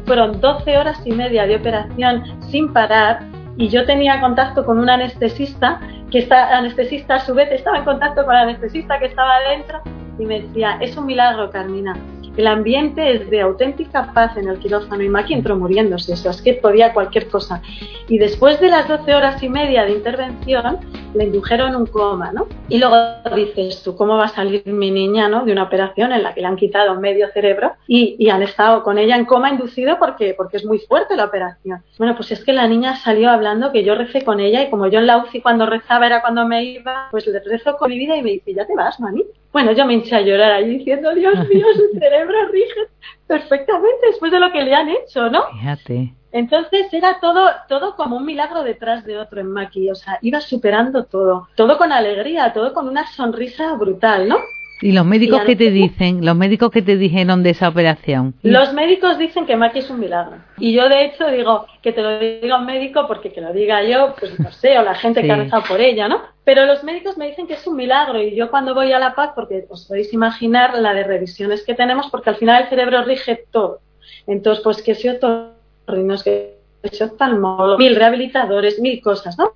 fueron 0.07 0.41
12 0.41 0.79
horas 0.79 1.01
y 1.05 1.13
media 1.13 1.47
de 1.47 1.57
operación 1.57 2.23
sin 2.51 2.73
parar, 2.73 3.21
y 3.59 3.69
yo 3.69 3.85
tenía 3.87 4.21
contacto 4.21 4.65
con 4.65 4.79
un 4.79 4.89
anestesista, 4.89 5.81
que 6.11 6.19
esta 6.19 6.57
anestesista 6.57 7.17
a 7.17 7.21
su 7.21 7.35
vez 7.35 7.51
estaba 7.51 7.79
en 7.79 7.85
contacto 7.85 8.25
con 8.25 8.35
el 8.35 8.43
anestesista 8.43 8.99
que 8.99 9.07
estaba 9.07 9.35
adentro 9.37 9.83
y 10.19 10.25
me 10.25 10.43
decía, 10.43 10.79
es 10.81 10.97
un 10.97 11.07
milagro, 11.07 11.51
Carmina. 11.51 11.97
El 12.37 12.47
ambiente 12.49 13.13
es 13.15 13.31
de 13.31 13.41
auténtica 13.41 14.13
paz 14.13 14.37
en 14.37 14.49
el 14.49 14.59
quirófano 14.59 15.03
y 15.03 15.09
Maki 15.09 15.33
entró 15.33 15.57
muriéndose, 15.57 16.13
es 16.13 16.43
que 16.43 16.53
podía 16.53 16.93
cualquier 16.93 17.29
cosa. 17.29 17.63
Y 18.09 18.19
después 18.19 18.61
de 18.61 18.69
las 18.69 18.87
12 18.89 19.15
horas 19.15 19.43
y 19.43 19.49
media 19.49 19.85
de 19.85 19.93
intervención, 19.93 20.79
le 21.15 21.25
indujeron 21.25 21.75
un 21.75 21.87
coma, 21.87 22.33
¿no? 22.33 22.47
Y 22.69 22.79
luego 22.79 22.97
dices 23.35 23.83
tú, 23.83 23.97
¿cómo 23.97 24.19
va 24.19 24.27
a 24.27 24.29
salir 24.29 24.67
mi 24.67 24.91
niña, 24.91 25.31
¿no? 25.31 25.47
De 25.47 25.53
una 25.53 25.63
operación 25.63 26.13
en 26.13 26.23
la 26.23 26.35
que 26.35 26.43
le 26.43 26.47
han 26.47 26.57
quitado 26.57 27.01
medio 27.01 27.29
cerebro 27.33 27.73
y, 27.89 28.17
y 28.19 28.29
han 28.29 28.43
estado 28.43 28.83
con 28.83 28.99
ella 28.99 29.17
en 29.17 29.25
coma 29.25 29.51
inducido 29.51 29.99
porque, 29.99 30.35
porque 30.37 30.59
es 30.59 30.67
muy 30.67 30.79
fuerte 30.79 31.17
la 31.17 31.25
operación. 31.25 31.83
Bueno, 31.97 32.17
pues 32.17 32.33
es 32.33 32.45
que 32.45 32.53
la 32.53 32.69
niña 32.69 32.97
salió 32.97 33.31
hablando 33.31 33.73
que 33.73 33.83
yo 33.83 33.95
recé 33.95 34.23
con 34.23 34.41
ella 34.41 34.63
y 34.63 34.69
como 34.69 34.89
yo 34.89 34.99
en 34.99 35.07
la 35.07 35.17
UCI 35.17 35.41
cuando 35.41 35.65
rezaba 35.65 36.05
era 36.05 36.21
cuando 36.21 36.47
me 36.47 36.65
iba, 36.65 37.09
pues 37.11 37.27
le 37.27 37.41
rezo 37.41 37.79
con 37.79 37.91
mi 37.91 37.99
vida 37.99 38.15
y 38.15 38.23
me 38.23 38.33
dice, 38.33 38.53
ya 38.53 38.67
te 38.67 38.75
vas, 38.75 39.01
mami. 39.01 39.25
Bueno, 39.53 39.73
yo 39.73 39.87
me 39.87 39.95
hinché 39.95 40.17
a 40.17 40.21
llorar 40.21 40.53
allí 40.53 40.79
diciendo, 40.79 41.15
Dios 41.15 41.35
mío, 41.49 41.67
su 41.75 41.99
cerebro 41.99 42.49
rige 42.49 42.89
perfectamente 43.27 44.07
después 44.09 44.31
de 44.33 44.41
lo 44.41 44.53
que 44.53 44.63
le 44.63 44.75
han 44.75 44.89
hecho, 44.89 45.29
¿no? 45.31 45.49
Fíjate. 45.51 46.15
Entonces 46.33 46.93
era 46.93 47.19
todo, 47.21 47.49
todo 47.69 47.97
como 47.97 48.17
un 48.17 48.27
milagro 48.27 48.63
detrás 48.63 49.05
de 49.05 49.17
otro 49.17 49.41
en 49.41 49.51
Maki, 49.51 49.91
o 49.91 49.95
sea, 49.95 50.19
iba 50.21 50.41
superando 50.41 51.05
todo, 51.05 51.49
todo 51.55 51.79
con 51.79 51.93
alegría, 51.93 52.53
todo 52.53 52.75
con 52.75 52.89
una 52.89 53.07
sonrisa 53.07 53.73
brutal, 53.75 54.29
¿no? 54.29 54.37
¿Y 54.83 54.93
los 54.93 55.07
médicos 55.07 55.43
qué 55.47 55.57
te 55.57 55.71
dicen? 55.71 56.25
¿Los 56.25 56.37
médicos 56.37 56.71
qué 56.71 56.83
te 56.83 56.97
dijeron 56.97 57.43
de 57.43 57.51
esa 57.51 57.69
operación? 57.69 58.35
Los 58.43 58.75
médicos 58.75 59.19
dicen 59.19 59.47
que 59.47 59.57
Maki 59.57 59.79
es 59.79 59.91
un 59.91 60.01
milagro. 60.01 60.37
Y 60.59 60.75
yo, 60.75 60.89
de 60.89 61.07
hecho, 61.07 61.29
digo 61.29 61.67
que 61.83 61.93
te 61.93 62.03
lo 62.03 62.19
diga 62.19 62.59
un 62.59 62.67
médico 62.67 63.07
porque 63.07 63.33
que 63.33 63.41
lo 63.41 63.53
diga 63.53 63.83
yo, 63.83 64.15
pues 64.19 64.39
no 64.39 64.53
sé, 64.53 64.79
o 64.79 64.83
la 64.83 64.95
gente 64.95 65.23
que 65.23 65.33
ha 65.33 65.37
rezado 65.37 65.63
por 65.67 65.81
ella, 65.81 66.09
¿no? 66.09 66.21
Pero 66.45 66.67
los 66.67 66.85
médicos 66.85 67.17
me 67.17 67.27
dicen 67.27 67.47
que 67.47 67.55
es 67.55 67.67
un 67.67 67.77
milagro 67.77 68.21
y 68.23 68.35
yo 68.35 68.51
cuando 68.51 68.75
voy 68.75 68.93
a 68.93 68.99
La 68.99 69.15
Paz, 69.15 69.31
porque 69.35 69.65
os 69.69 69.87
podéis 69.87 70.13
imaginar 70.13 70.77
la 70.79 70.93
de 70.93 71.05
revisiones 71.05 71.65
que 71.65 71.75
tenemos, 71.75 72.09
porque 72.11 72.31
al 72.31 72.37
final 72.37 72.63
el 72.63 72.69
cerebro 72.69 73.03
rige 73.05 73.47
todo. 73.51 73.81
Entonces, 74.27 74.63
pues 74.63 74.83
que 74.83 74.95
si 74.95 75.09
otorrinos, 75.09 76.23
que 76.23 76.57
si 76.93 77.03
oftalmólogos, 77.03 77.79
mil 77.79 77.97
rehabilitadores, 77.97 78.79
mil 78.79 79.01
cosas, 79.01 79.39
¿no? 79.39 79.55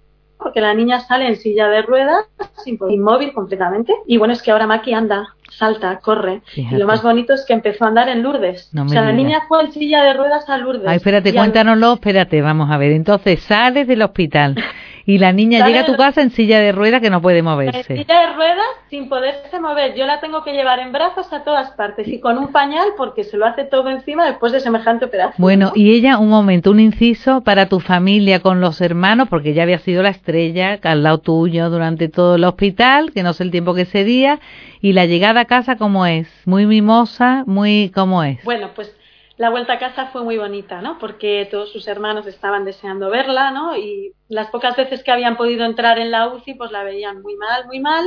Porque 0.50 0.61
la 0.62 0.75
niña 0.75 0.99
sale 0.99 1.28
en 1.28 1.37
silla 1.37 1.69
de 1.69 1.80
ruedas, 1.83 2.26
inmóvil 2.66 3.33
completamente. 3.33 3.95
Y 4.04 4.19
bueno, 4.19 4.33
es 4.33 4.42
que 4.42 4.50
ahora 4.50 4.66
Maki 4.66 4.92
anda, 4.92 5.28
salta, 5.49 6.00
corre. 6.02 6.42
Y 6.57 6.75
lo 6.75 6.88
más 6.88 7.04
bonito 7.04 7.35
es 7.35 7.45
que 7.47 7.52
empezó 7.52 7.85
a 7.85 7.88
andar 7.88 8.09
en 8.09 8.25
Lourdes. 8.25 8.69
o 8.76 8.88
sea, 8.88 9.02
la 9.02 9.12
niña 9.12 9.42
fue 9.47 9.62
en 9.62 9.71
silla 9.71 10.02
de 10.02 10.14
ruedas 10.14 10.49
a 10.49 10.59
Lourdes. 10.59 10.88
Ay, 10.88 10.97
espérate, 10.97 11.33
cuéntanoslo, 11.33 11.92
espérate, 11.92 12.42
vamos 12.42 12.69
a 12.69 12.78
ver. 12.78 12.90
Entonces 12.90 13.40
sales 13.45 13.87
del 13.87 14.02
hospital 14.02 14.57
y 15.07 15.19
la 15.19 15.33
niña 15.33 15.66
llega 15.66 15.80
a 15.80 15.87
tu 15.87 15.97
casa 15.97 16.23
en 16.23 16.30
silla 16.30 16.61
de 16.61 16.73
ruedas 16.73 17.00
que 17.00 17.11
no 17.11 17.21
puede 17.23 17.42
moverse. 17.42 17.95
En 17.95 18.04
silla 18.04 18.21
de 18.21 18.33
ruedas 18.35 18.66
sin 18.88 19.09
poderse 19.09 19.61
mover. 19.61 19.95
Yo 19.95 20.07
la 20.07 20.21
tengo 20.21 20.42
que 20.42 20.52
llevar 20.52 20.80
en 20.80 20.92
brazos 20.92 21.33
a 21.33 21.45
todas 21.45 21.71
partes 21.73 22.09
y 22.09 22.21
con 22.21 22.38
un 22.38 22.49
pañal 22.49 22.88
porque 22.97 23.25
se 23.25 23.37
lo 23.37 23.47
hace 23.47 23.64
todo 23.64 23.90
encima 23.90 24.26
después 24.26 24.52
de 24.52 24.61
semejante 24.61 25.04
operación. 25.04 25.37
Bueno, 25.38 25.73
y 25.75 25.92
ella, 25.92 26.19
un 26.19 26.28
momento, 26.28 26.71
un 26.71 26.80
inciso 26.80 27.42
para 27.42 27.66
tu 27.66 27.80
familia 27.80 28.40
con 28.40 28.61
los 28.61 28.80
hermanos, 28.80 29.28
porque 29.28 29.54
ya 29.54 29.62
había 29.62 29.78
sido 29.78 30.02
la 30.02 30.11
estrella 30.11 30.78
al 30.83 31.02
lado 31.02 31.19
tuyo 31.19 31.71
durante 31.71 32.09
todo 32.09 32.37
el 32.37 32.45
hospital, 32.45 33.12
que 33.12 33.23
no 33.23 33.33
sé 33.33 33.45
el 33.45 33.50
tiempo 33.50 33.75
que 33.75 33.85
sería, 33.85 34.40
y 34.80 34.92
la 34.92 35.07
llegada 35.07 35.40
a 35.40 35.45
casa, 35.45 35.76
¿cómo 35.76 36.07
es? 36.07 36.28
Muy 36.47 36.66
mimosa, 36.66 37.45
muy, 37.47 37.90
¿cómo 37.95 38.23
es? 38.23 38.42
Bueno, 38.45 38.71
pues 38.75 38.95
la 39.40 39.49
vuelta 39.49 39.73
a 39.73 39.78
casa 39.78 40.09
fue 40.09 40.23
muy 40.23 40.37
bonita, 40.37 40.82
¿no? 40.82 40.99
Porque 40.99 41.49
todos 41.50 41.73
sus 41.73 41.88
hermanos 41.88 42.26
estaban 42.26 42.66
deseando 42.66 43.09
verla, 43.09 43.50
¿no? 43.50 43.75
Y 43.75 44.12
las 44.28 44.49
pocas 44.49 44.76
veces 44.76 45.02
que 45.02 45.12
habían 45.12 45.38
podido 45.38 45.64
entrar 45.64 45.99
en 45.99 46.11
la 46.11 46.28
UCI, 46.28 46.56
pues 46.56 46.70
la 46.73 46.85
veían 46.85 47.23
muy 47.23 47.37
mal, 47.37 47.64
muy 47.66 47.80
mal. 47.80 48.04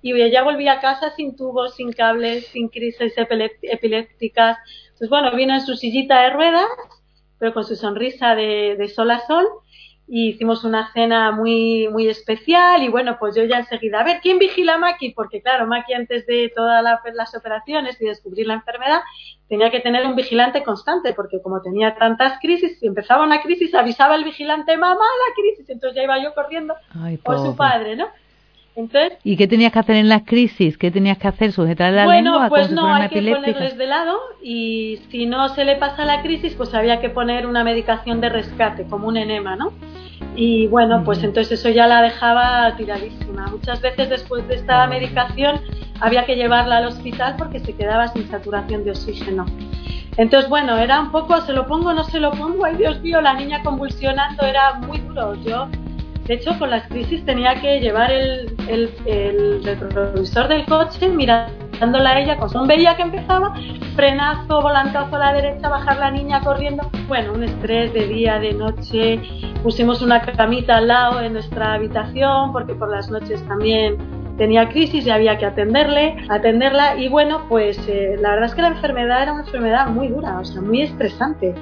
Y 0.00 0.18
ella 0.18 0.42
volvía 0.42 0.72
a 0.72 0.80
casa 0.80 1.10
sin 1.14 1.36
tubos, 1.36 1.74
sin 1.74 1.92
cables, 1.92 2.46
sin 2.46 2.70
crisis 2.70 3.12
epilépticas. 3.60 4.56
Pues 4.96 5.10
bueno, 5.10 5.36
vino 5.36 5.52
en 5.52 5.60
su 5.60 5.76
sillita 5.76 6.22
de 6.22 6.30
ruedas, 6.30 6.70
pero 7.38 7.52
con 7.52 7.64
su 7.64 7.76
sonrisa 7.76 8.34
de 8.34 8.90
sol 8.94 9.10
a 9.10 9.20
sol 9.26 9.46
y 10.14 10.28
hicimos 10.28 10.62
una 10.62 10.92
cena 10.92 11.32
muy 11.32 11.88
muy 11.88 12.06
especial 12.06 12.82
y 12.82 12.88
bueno, 12.88 13.16
pues 13.18 13.34
yo 13.34 13.44
ya 13.44 13.60
enseguida, 13.60 14.00
a 14.00 14.04
ver, 14.04 14.20
¿quién 14.20 14.38
vigila 14.38 14.74
a 14.74 14.78
Maki? 14.78 15.12
Porque 15.12 15.40
claro, 15.40 15.66
Maki 15.66 15.94
antes 15.94 16.26
de 16.26 16.52
todas 16.54 16.84
las 17.14 17.34
operaciones 17.34 17.98
y 17.98 18.04
descubrir 18.04 18.46
la 18.46 18.52
enfermedad 18.52 19.00
tenía 19.48 19.70
que 19.70 19.80
tener 19.80 20.04
un 20.04 20.14
vigilante 20.14 20.62
constante 20.64 21.14
porque 21.14 21.40
como 21.40 21.62
tenía 21.62 21.94
tantas 21.94 22.38
crisis, 22.40 22.78
si 22.78 22.86
empezaba 22.86 23.24
una 23.24 23.40
crisis 23.40 23.74
avisaba 23.74 24.14
el 24.16 24.24
vigilante, 24.24 24.76
mamá, 24.76 24.96
la 24.98 25.34
crisis, 25.34 25.70
entonces 25.70 25.96
ya 25.96 26.02
iba 26.02 26.22
yo 26.22 26.34
corriendo 26.34 26.74
por 27.22 27.38
su 27.38 27.56
padre, 27.56 27.96
¿no? 27.96 28.08
Entonces, 28.76 29.18
¿Y 29.24 29.38
qué 29.38 29.48
tenías 29.48 29.72
que 29.72 29.78
hacer 29.78 29.96
en 29.96 30.10
las 30.10 30.24
crisis? 30.24 30.76
¿Qué 30.76 30.90
tenías 30.90 31.16
que 31.16 31.28
hacer? 31.28 31.52
¿Sujetar 31.52 31.92
la 31.92 32.04
bueno, 32.04 32.32
lengua? 32.32 32.48
pues 32.50 32.70
no, 32.70 32.94
hay 32.94 33.08
que 33.08 33.22
ponerles 33.22 33.78
de 33.78 33.86
lado 33.86 34.18
y 34.42 35.00
si 35.10 35.24
no 35.24 35.48
se 35.50 35.64
le 35.64 35.76
pasa 35.76 36.04
la 36.04 36.20
crisis, 36.20 36.54
pues 36.54 36.74
había 36.74 37.00
que 37.00 37.08
poner 37.08 37.46
una 37.46 37.64
medicación 37.64 38.20
de 38.20 38.28
rescate, 38.28 38.84
como 38.84 39.08
un 39.08 39.16
enema, 39.16 39.56
¿no? 39.56 39.72
Y 40.34 40.66
bueno, 40.68 41.02
pues 41.04 41.22
entonces 41.22 41.60
eso 41.60 41.68
ya 41.70 41.86
la 41.86 42.02
dejaba 42.02 42.74
tiradísima. 42.76 43.46
Muchas 43.48 43.80
veces 43.80 44.08
después 44.08 44.46
de 44.48 44.56
esta 44.56 44.86
medicación 44.86 45.60
había 46.00 46.24
que 46.24 46.36
llevarla 46.36 46.78
al 46.78 46.86
hospital 46.86 47.36
porque 47.36 47.60
se 47.60 47.74
quedaba 47.74 48.08
sin 48.08 48.28
saturación 48.28 48.84
de 48.84 48.90
oxígeno. 48.90 49.46
Entonces, 50.16 50.48
bueno, 50.48 50.76
era 50.78 51.00
un 51.00 51.10
poco, 51.10 51.40
se 51.40 51.52
lo 51.52 51.66
pongo, 51.66 51.92
no 51.92 52.04
se 52.04 52.20
lo 52.20 52.32
pongo, 52.32 52.64
ay 52.64 52.76
Dios 52.76 53.00
mío, 53.00 53.20
la 53.20 53.34
niña 53.34 53.62
convulsionando, 53.62 54.44
era 54.44 54.74
muy 54.74 54.98
duro. 54.98 55.34
Yo 55.42 55.68
de 56.26 56.34
hecho, 56.34 56.56
con 56.58 56.70
las 56.70 56.86
crisis 56.86 57.24
tenía 57.24 57.60
que 57.60 57.80
llevar 57.80 58.12
el, 58.12 58.54
el, 58.68 58.90
el 59.06 59.64
retrovisor 59.64 60.46
del 60.46 60.64
coche 60.66 61.08
mirándola 61.82 62.10
a 62.10 62.20
ella, 62.20 62.36
con 62.36 62.68
veía 62.68 62.94
que 62.94 63.02
empezaba, 63.02 63.54
frenazo, 63.96 64.62
volantazo 64.62 65.16
a 65.16 65.18
la 65.18 65.32
derecha, 65.32 65.68
bajar 65.68 65.98
la 65.98 66.12
niña 66.12 66.40
corriendo. 66.40 66.88
Bueno, 67.08 67.32
un 67.32 67.42
estrés 67.42 67.92
de 67.92 68.06
día, 68.06 68.38
de 68.38 68.52
noche. 68.52 69.20
Pusimos 69.64 70.00
una 70.00 70.22
camita 70.22 70.76
al 70.76 70.86
lado 70.86 71.20
en 71.20 71.32
nuestra 71.32 71.74
habitación 71.74 72.52
porque 72.52 72.74
por 72.74 72.88
las 72.88 73.10
noches 73.10 73.44
también 73.48 73.96
tenía 74.36 74.68
crisis 74.68 75.06
y 75.06 75.10
había 75.10 75.38
que 75.38 75.46
atenderle, 75.46 76.16
atenderla 76.28 76.96
y 76.96 77.08
bueno, 77.08 77.46
pues 77.48 77.78
eh, 77.88 78.16
la 78.20 78.30
verdad 78.30 78.46
es 78.46 78.54
que 78.54 78.62
la 78.62 78.68
enfermedad 78.68 79.22
era 79.22 79.32
una 79.32 79.42
enfermedad 79.42 79.88
muy 79.88 80.08
dura, 80.08 80.38
o 80.38 80.44
sea, 80.44 80.60
muy 80.60 80.82
estresante. 80.82 81.54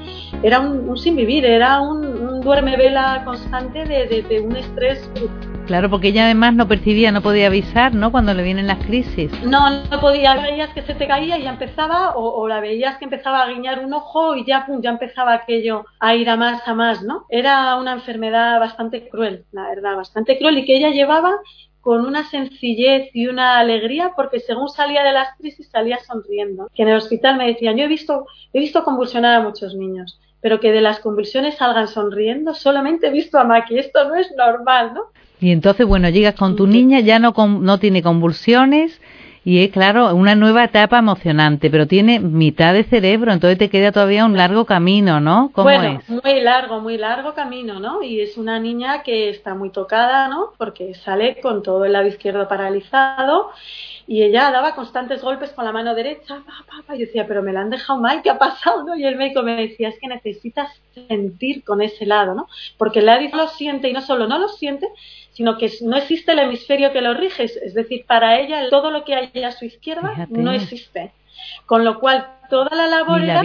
Era 0.43 0.61
un, 0.61 0.97
sin 0.97 1.17
vivir, 1.17 1.45
era 1.45 1.81
un, 1.81 2.41
duerme 2.41 2.77
vela 2.77 3.23
constante 3.25 3.85
de, 3.85 4.25
de, 4.29 4.41
un 4.41 4.57
estrés 4.57 5.11
Claro, 5.67 5.89
porque 5.89 6.09
ella 6.09 6.25
además 6.25 6.55
no 6.55 6.67
percibía, 6.67 7.13
no 7.13 7.23
podía 7.23 7.47
avisar, 7.47 7.95
¿no? 7.95 8.11
Cuando 8.11 8.35
le 8.35 8.43
vienen 8.43 8.67
las 8.67 8.85
crisis. 8.85 9.31
No, 9.45 9.85
no 9.85 10.01
podía. 10.01 10.35
Veías 10.35 10.75
que 10.75 10.83
se 10.83 10.95
te 10.95 11.07
caía 11.07 11.39
y 11.39 11.45
ya 11.45 11.51
empezaba, 11.51 12.17
o, 12.17 12.49
la 12.49 12.59
veías 12.59 12.99
que 12.99 13.05
empezaba 13.05 13.43
a 13.43 13.49
guiñar 13.49 13.79
un 13.79 13.93
ojo 13.93 14.35
y 14.35 14.45
ya, 14.45 14.67
pum, 14.67 14.81
ya 14.83 14.91
empezaba 14.91 15.33
aquello 15.33 15.85
a 16.01 16.17
ir 16.17 16.29
a 16.29 16.37
más, 16.37 16.67
a 16.67 16.75
más, 16.75 17.05
¿no? 17.05 17.25
Era 17.29 17.77
una 17.77 17.93
enfermedad 17.93 18.59
bastante 18.59 19.09
cruel, 19.09 19.45
la 19.53 19.69
verdad, 19.69 19.95
bastante 19.95 20.39
cruel 20.39 20.59
y 20.59 20.65
que 20.65 20.77
ella 20.77 20.91
llevaba 20.91 21.37
con 21.81 22.07
una 22.07 22.29
sencillez 22.29 23.11
y 23.15 23.27
una 23.27 23.59
alegría 23.59 24.13
porque 24.15 24.41
según 24.41 24.69
salía 24.69 25.03
de 25.03 25.13
las 25.13 25.37
crisis 25.39 25.69
salía 25.71 25.99
sonriendo. 26.07 26.69
Que 26.75 26.83
en 26.83 26.89
el 26.89 26.97
hospital 26.97 27.37
me 27.37 27.47
decían, 27.47 27.77
yo 27.77 27.85
he 27.85 27.89
visto, 27.89 28.27
he 28.53 28.61
visto 28.61 28.85
convulsionar 28.85 29.41
a 29.41 29.43
muchos 29.43 29.75
niños, 29.75 30.21
pero 30.41 30.61
que 30.61 30.73
de 30.73 30.81
las 30.81 31.01
convulsiones 31.01 31.57
salgan 31.57 31.89
sonriendo, 31.89 32.55
solamente 32.55 33.09
he 33.09 33.11
visto 33.11 33.39
a 33.39 33.45
Maki, 33.45 33.79
esto 33.79 34.09
no 34.09 34.17
es 34.17 34.31
normal, 34.37 34.93
¿no? 34.95 35.05
Y 35.41 35.53
entonces, 35.53 35.87
bueno, 35.87 36.11
llegas 36.11 36.35
con 36.35 36.55
tu 36.55 36.67
niña, 36.67 37.01
ya 37.01 37.19
no, 37.19 37.33
no 37.33 37.79
tiene 37.79 38.03
convulsiones, 38.03 39.01
y 39.43 39.65
es 39.65 39.71
claro, 39.71 40.15
una 40.15 40.35
nueva 40.35 40.65
etapa 40.65 40.99
emocionante, 40.99 41.71
pero 41.71 41.87
tiene 41.87 42.21
mitad 42.21 42.75
de 42.75 42.85
cerebro, 42.85 43.33
entonces 43.33 43.59
te 43.59 43.71
queda 43.71 43.91
todavía 43.91 44.27
un 44.27 44.37
largo 44.37 44.67
camino, 44.67 45.19
¿no? 45.19 45.51
¿Cómo 45.55 45.65
bueno, 45.65 46.03
muy 46.09 46.41
largo, 46.41 46.81
muy 46.81 46.99
largo 46.99 47.33
camino, 47.33 47.81
¿no? 47.81 48.03
Y 48.03 48.21
es 48.21 48.37
una 48.37 48.61
niña 48.61 49.03
que 49.03 49.31
está 49.31 49.55
muy 49.55 49.71
tocada, 49.71 50.29
¿no? 50.29 50.53
Porque 50.59 50.95
sale 50.95 51.41
con 51.41 51.63
todo 51.63 51.87
el 51.87 51.93
lado 51.93 52.07
izquierdo 52.07 52.49
paralizado 52.49 53.51
y 54.07 54.25
ella 54.25 54.51
daba 54.51 54.75
constantes 54.75 55.23
golpes 55.23 55.53
con 55.53 55.65
la 55.65 55.73
mano 55.73 55.95
derecha, 55.95 56.43
pa, 56.87 56.95
yo 56.95 57.01
decía, 57.07 57.27
pero 57.27 57.43
me 57.43 57.53
la 57.53 57.61
han 57.61 57.71
dejado 57.71 58.01
mal, 58.01 58.23
¿qué 58.23 58.31
ha 58.31 58.39
pasado? 58.39 58.85
¿no? 58.85 58.97
Y 58.97 59.05
el 59.05 59.17
médico 59.17 59.43
me 59.43 59.55
decía, 59.55 59.89
es 59.89 59.99
que 60.01 60.09
necesitas 60.09 60.69
sentir 60.93 61.65
con 61.65 61.81
ese 61.81 62.05
lado, 62.07 62.35
¿no? 62.35 62.49
Porque 62.77 62.99
el 62.99 63.07
lado 63.07 63.21
lo 63.33 63.49
siente 63.49 63.89
y 63.89 63.93
no 63.93 64.01
solo 64.01 64.27
no 64.27 64.39
lo 64.39 64.49
siente, 64.49 64.89
sino 65.41 65.57
que 65.57 65.73
no 65.81 65.97
existe 65.97 66.33
el 66.33 66.41
hemisferio 66.41 66.93
que 66.93 67.01
lo 67.01 67.15
rige, 67.15 67.45
es 67.45 67.73
decir, 67.73 68.05
para 68.07 68.39
ella 68.39 68.69
todo 68.69 68.91
lo 68.91 69.07
que 69.07 69.15
hay 69.15 69.43
a 69.43 69.53
su 69.53 69.65
izquierda 69.65 70.27
no 70.29 70.53
existe. 70.53 71.13
Con 71.65 71.83
lo 71.83 71.99
cual, 71.99 72.27
toda 72.51 72.77
la 72.77 72.87
labor 72.87 73.23
era 73.23 73.43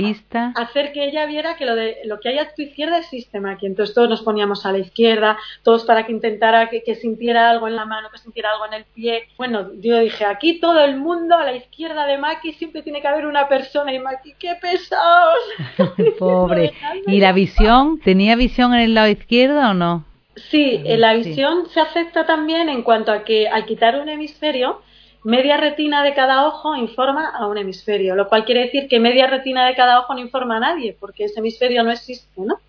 hacer 0.56 0.92
que 0.92 1.06
ella 1.06 1.26
viera 1.26 1.56
que 1.56 1.66
lo, 1.66 1.74
de, 1.74 2.00
lo 2.04 2.20
que 2.20 2.28
hay 2.28 2.40
a 2.40 2.54
tu 2.54 2.64
izquierda 2.64 2.98
existe, 2.98 3.40
Maki. 3.40 3.66
Entonces 3.66 3.96
todos 3.96 4.10
nos 4.10 4.24
poníamos 4.24 4.66
a 4.66 4.74
la 4.74 4.80
izquierda, 4.80 5.38
todos 5.64 5.86
para 5.86 6.06
que 6.06 6.12
intentara 6.12 6.70
que, 6.70 6.96
sintiera 6.96 7.50
algo 7.50 7.70
en 7.70 7.78
la 7.78 7.86
mano, 7.86 8.10
que 8.12 8.18
sintiera 8.18 8.52
algo 8.52 8.66
en 8.66 8.74
el 8.74 8.84
pie. 8.84 9.30
Bueno, 9.38 9.72
yo 9.80 9.98
dije, 9.98 10.26
aquí 10.26 10.60
todo 10.60 10.84
el 10.84 10.98
mundo 10.98 11.38
a 11.38 11.46
la 11.46 11.56
izquierda 11.56 12.06
de 12.08 12.18
Maki 12.18 12.52
siempre 12.52 12.82
tiene 12.82 13.00
que 13.00 13.08
haber 13.08 13.26
una 13.26 13.48
persona 13.48 13.94
y 13.94 14.00
Maki, 14.00 14.34
qué 14.38 14.56
pesados. 14.62 15.40
Pobre. 16.20 16.74
¿Y 17.08 17.22
la 17.22 17.32
visión? 17.32 18.02
¿Tenía 18.02 18.36
visión 18.36 18.74
en 18.74 18.82
el 18.82 18.96
lado 18.96 19.08
izquierdo 19.08 19.70
o 19.70 19.74
no? 19.74 20.04
Sí, 20.36 20.82
la 20.84 21.14
visión 21.14 21.68
se 21.70 21.80
afecta 21.80 22.26
también 22.26 22.68
en 22.68 22.84
cuanto 22.84 23.12
a 23.12 23.24
que 23.24 23.48
al 23.48 23.66
quitar 23.66 24.00
un 24.00 24.10
hemisferio, 24.10 24.82
media 25.24 25.58
retina 25.58 26.04
de 26.04 26.14
cada 26.14 26.48
ojo 26.48 26.76
informa 26.76 27.30
a 27.30 27.48
un 27.48 27.58
hemisferio, 27.58 28.16
lo 28.16 28.28
cual 28.28 28.46
quiere 28.46 28.62
decir 28.62 28.88
que 28.88 29.00
media 29.00 29.28
retina 29.28 29.66
de 29.66 29.76
cada 29.76 30.00
ojo 30.00 30.14
no 30.14 30.20
informa 30.20 30.58
a 30.58 30.60
nadie, 30.60 30.96
porque 31.00 31.26
ese 31.26 31.40
hemisferio 31.40 31.84
no 31.84 31.92
existe, 31.92 32.42
¿no? 32.42 32.60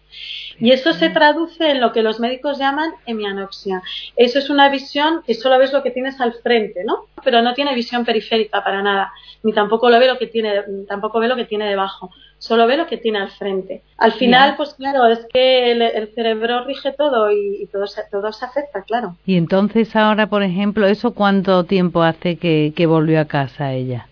Y 0.58 0.70
eso 0.70 0.94
se 0.94 1.10
traduce 1.10 1.70
en 1.70 1.80
lo 1.80 1.92
que 1.92 2.02
los 2.02 2.18
médicos 2.18 2.58
llaman 2.58 2.92
hemianopsia. 3.04 3.82
Eso 4.16 4.38
es 4.38 4.48
una 4.48 4.70
visión 4.70 5.22
que 5.26 5.34
solo 5.34 5.58
ves 5.58 5.72
lo 5.72 5.82
que 5.82 5.90
tienes 5.90 6.18
al 6.20 6.32
frente, 6.34 6.84
¿no? 6.84 7.06
Pero 7.22 7.42
no 7.42 7.52
tiene 7.52 7.74
visión 7.74 8.04
periférica 8.04 8.64
para 8.64 8.80
nada, 8.80 9.12
ni 9.42 9.52
tampoco 9.52 9.90
lo 9.90 9.98
ve 9.98 10.06
lo 10.06 10.18
que 10.18 10.28
tiene, 10.28 10.62
tampoco 10.88 11.18
ve 11.18 11.28
lo 11.28 11.36
que 11.36 11.44
tiene 11.44 11.68
debajo 11.68 12.10
solo 12.38 12.66
ve 12.66 12.76
lo 12.76 12.86
que 12.86 12.96
tiene 12.96 13.18
al 13.18 13.30
frente. 13.30 13.82
Al 13.96 14.12
final, 14.12 14.54
pues 14.56 14.74
claro, 14.74 15.06
es 15.06 15.26
que 15.32 15.72
el, 15.72 16.08
cerebro 16.14 16.64
rige 16.64 16.92
todo 16.92 17.30
y, 17.30 17.66
todo, 17.72 17.86
se, 17.86 18.02
todo 18.10 18.32
se 18.32 18.44
afecta, 18.44 18.82
claro. 18.82 19.16
Y 19.24 19.36
entonces 19.36 19.94
ahora, 19.96 20.28
por 20.28 20.42
ejemplo, 20.42 20.86
¿eso 20.86 21.12
cuánto 21.12 21.64
tiempo 21.64 22.02
hace 22.02 22.36
que, 22.36 22.72
que 22.76 22.86
volvió 22.86 23.20
a 23.20 23.24
casa 23.24 23.72
ella? 23.72 24.06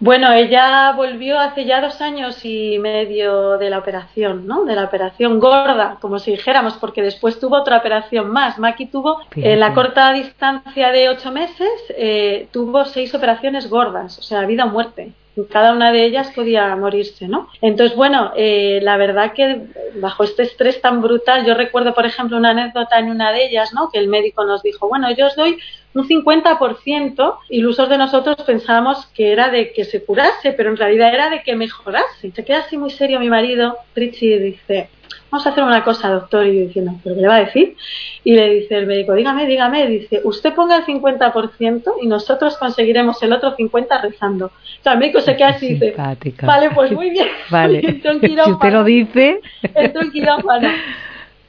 Bueno, 0.00 0.32
ella 0.32 0.92
volvió 0.92 1.40
hace 1.40 1.64
ya 1.64 1.80
dos 1.80 2.00
años 2.00 2.44
y 2.44 2.78
medio 2.78 3.58
de 3.58 3.68
la 3.68 3.78
operación, 3.78 4.46
¿no? 4.46 4.64
De 4.64 4.76
la 4.76 4.84
operación 4.84 5.40
gorda, 5.40 5.98
como 6.00 6.20
si 6.20 6.30
dijéramos, 6.30 6.74
porque 6.74 7.02
después 7.02 7.40
tuvo 7.40 7.56
otra 7.56 7.78
operación 7.78 8.30
más. 8.30 8.58
Maki 8.58 8.86
tuvo, 8.86 9.20
en 9.34 9.58
la 9.58 9.74
corta 9.74 10.12
distancia 10.12 10.92
de 10.92 11.08
ocho 11.08 11.32
meses, 11.32 11.70
eh, 11.90 12.48
tuvo 12.52 12.84
seis 12.84 13.12
operaciones 13.14 13.68
gordas, 13.68 14.18
o 14.18 14.22
sea, 14.22 14.46
vida 14.46 14.66
o 14.66 14.68
muerte 14.68 15.12
cada 15.44 15.72
una 15.72 15.92
de 15.92 16.04
ellas 16.04 16.32
podía 16.34 16.74
morirse, 16.76 17.28
¿no? 17.28 17.48
Entonces, 17.60 17.96
bueno, 17.96 18.32
eh, 18.36 18.80
la 18.82 18.96
verdad 18.96 19.32
que 19.32 19.66
bajo 19.96 20.24
este 20.24 20.42
estrés 20.42 20.80
tan 20.80 21.00
brutal, 21.00 21.46
yo 21.46 21.54
recuerdo, 21.54 21.94
por 21.94 22.06
ejemplo, 22.06 22.36
una 22.36 22.50
anécdota 22.50 22.98
en 22.98 23.10
una 23.10 23.32
de 23.32 23.46
ellas, 23.46 23.72
¿no? 23.72 23.90
Que 23.90 23.98
el 23.98 24.08
médico 24.08 24.44
nos 24.44 24.62
dijo, 24.62 24.88
bueno, 24.88 25.10
yo 25.12 25.26
os 25.26 25.36
doy 25.36 25.58
un 25.94 26.06
50%, 26.06 27.38
ilusos 27.50 27.88
de 27.88 27.98
nosotros 27.98 28.36
pensábamos 28.46 29.06
que 29.14 29.32
era 29.32 29.50
de 29.50 29.72
que 29.72 29.84
se 29.84 30.04
curase, 30.04 30.52
pero 30.52 30.70
en 30.70 30.76
realidad 30.76 31.14
era 31.14 31.30
de 31.30 31.42
que 31.42 31.56
mejorase. 31.56 32.30
Se 32.30 32.44
queda 32.44 32.58
así 32.60 32.76
muy 32.76 32.90
serio 32.90 33.20
mi 33.20 33.30
marido, 33.30 33.76
Richie, 33.94 34.38
dice, 34.38 34.90
vamos 35.30 35.46
a 35.46 35.50
hacer 35.50 35.64
una 35.64 35.84
cosa, 35.84 36.08
doctor, 36.10 36.46
y 36.46 36.54
yo 36.54 36.66
diciendo, 36.66 36.92
¿pero 37.02 37.16
qué 37.16 37.22
le 37.22 37.28
va 37.28 37.36
a 37.36 37.44
decir? 37.44 37.76
Y 38.24 38.34
le 38.34 38.50
dice 38.50 38.76
el 38.76 38.86
médico, 38.86 39.14
dígame, 39.14 39.46
dígame, 39.46 39.86
dice, 39.86 40.20
usted 40.24 40.54
ponga 40.54 40.76
el 40.76 40.84
50% 40.84 41.94
y 42.02 42.06
nosotros 42.06 42.56
conseguiremos 42.58 43.22
el 43.22 43.32
otro 43.32 43.56
50% 43.56 44.02
rezando. 44.02 44.46
O 44.46 44.82
sea, 44.82 44.92
el 44.92 44.98
médico 44.98 45.20
se 45.20 45.36
queda 45.36 45.48
así 45.48 45.66
y 45.66 45.74
dice, 45.74 45.94
vale, 46.42 46.70
pues 46.70 46.92
muy 46.92 47.10
bien. 47.10 47.28
Vale, 47.50 47.80
si 47.80 48.50
usted 48.50 48.72
lo 48.72 48.84
dice. 48.84 49.40
Entró 49.74 50.02
el 50.02 50.12
quirófano. 50.12 50.68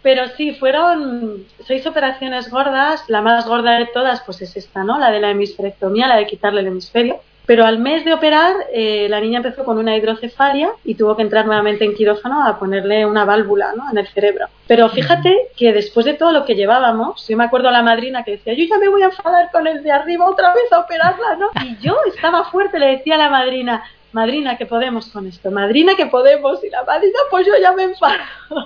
Pero 0.01 0.27
sí, 0.37 0.53
fueron 0.53 1.45
seis 1.65 1.85
operaciones 1.85 2.49
gordas. 2.49 3.03
La 3.09 3.21
más 3.21 3.47
gorda 3.47 3.77
de 3.79 3.87
todas, 3.87 4.21
pues 4.21 4.41
es 4.41 4.55
esta, 4.55 4.83
¿no? 4.83 4.97
La 4.97 5.11
de 5.11 5.19
la 5.19 5.31
hemisferectomía, 5.31 6.07
la 6.07 6.17
de 6.17 6.27
quitarle 6.27 6.61
el 6.61 6.67
hemisferio. 6.67 7.19
Pero 7.49 7.65
al 7.65 7.79
mes 7.79 8.05
de 8.05 8.13
operar, 8.13 8.53
eh, 8.71 9.07
la 9.09 9.19
niña 9.19 9.37
empezó 9.37 9.65
con 9.65 9.79
una 9.79 9.97
hidrocefalia 9.97 10.69
y 10.83 10.93
tuvo 10.93 11.15
que 11.15 11.23
entrar 11.23 11.47
nuevamente 11.47 11.83
en 11.83 11.95
quirófano 11.95 12.45
a 12.45 12.59
ponerle 12.59 13.07
una 13.07 13.25
válvula 13.25 13.73
¿no? 13.75 13.89
en 13.91 13.97
el 13.97 14.07
cerebro. 14.07 14.45
Pero 14.67 14.87
fíjate 14.89 15.35
que 15.57 15.73
después 15.73 16.05
de 16.05 16.13
todo 16.13 16.31
lo 16.31 16.45
que 16.45 16.53
llevábamos, 16.53 17.27
yo 17.27 17.35
me 17.35 17.45
acuerdo 17.45 17.69
a 17.69 17.71
la 17.71 17.81
madrina 17.81 18.23
que 18.23 18.33
decía, 18.33 18.53
yo 18.53 18.65
ya 18.65 18.77
me 18.77 18.87
voy 18.87 19.01
a 19.01 19.05
enfadar 19.05 19.49
con 19.51 19.65
el 19.65 19.81
de 19.81 19.91
arriba 19.91 20.29
otra 20.29 20.53
vez 20.53 20.71
a 20.71 20.77
operarla, 20.81 21.37
¿no? 21.37 21.49
Y 21.65 21.75
yo 21.83 21.97
estaba 22.05 22.43
fuerte, 22.51 22.77
le 22.77 22.97
decía 22.97 23.15
a 23.15 23.17
la 23.17 23.31
madrina, 23.31 23.83
madrina 24.11 24.57
que 24.57 24.65
podemos 24.65 25.07
con 25.07 25.27
esto, 25.27 25.51
madrina 25.51 25.95
que 25.95 26.07
podemos, 26.07 26.63
y 26.63 26.69
la 26.69 26.83
madrina 26.83 27.19
pues 27.29 27.45
yo 27.45 27.53
ya 27.61 27.73
me 27.73 27.83
enfado. 27.83 28.17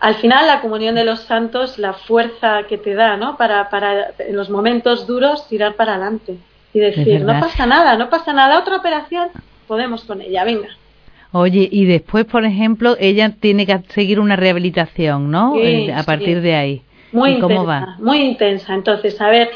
Al 0.00 0.14
final 0.16 0.46
la 0.46 0.60
comunión 0.60 0.94
de 0.94 1.04
los 1.04 1.20
santos, 1.20 1.78
la 1.78 1.92
fuerza 1.92 2.64
que 2.68 2.78
te 2.78 2.94
da, 2.94 3.16
¿no? 3.16 3.36
Para, 3.36 3.68
para 3.68 4.12
en 4.18 4.36
los 4.36 4.50
momentos 4.50 5.06
duros 5.06 5.48
tirar 5.48 5.74
para 5.74 5.94
adelante 5.94 6.36
y 6.72 6.80
decir, 6.80 7.22
no 7.22 7.40
pasa 7.40 7.66
nada, 7.66 7.96
no 7.96 8.10
pasa 8.10 8.32
nada, 8.32 8.58
otra 8.58 8.76
operación, 8.76 9.28
podemos 9.66 10.04
con 10.04 10.20
ella, 10.20 10.44
venga. 10.44 10.68
Oye, 11.32 11.68
y 11.70 11.84
después, 11.86 12.24
por 12.24 12.44
ejemplo, 12.44 12.96
ella 13.00 13.34
tiene 13.40 13.66
que 13.66 13.78
seguir 13.88 14.20
una 14.20 14.36
rehabilitación, 14.36 15.30
¿no? 15.30 15.58
Eh, 15.58 15.92
a 15.92 16.02
partir 16.02 16.40
de 16.40 16.54
ahí. 16.54 16.82
Muy 17.12 17.30
intensa, 17.30 17.54
cómo 17.54 17.66
va? 17.66 17.96
Muy 17.98 18.18
intensa. 18.18 18.74
Entonces, 18.74 19.20
a 19.20 19.28
ver, 19.28 19.50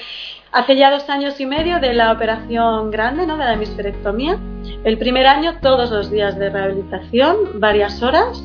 hace 0.53 0.77
ya 0.77 0.91
dos 0.91 1.09
años 1.09 1.41
y 1.41 1.47
medio 1.47 1.81
de 1.81 1.95
la 1.95 2.13
operación 2.13 2.91
grande, 2.91 3.27
¿no? 3.27 3.37
De 3.37 3.45
la 3.45 3.55
hemisferectomía. 3.55 4.39
El 4.85 4.99
primer 4.99 5.27
año, 5.27 5.55
todos 5.61 5.91
los 5.91 6.11
días 6.11 6.39
de 6.39 6.51
rehabilitación, 6.51 7.37
varias 7.61 8.03
horas. 8.03 8.43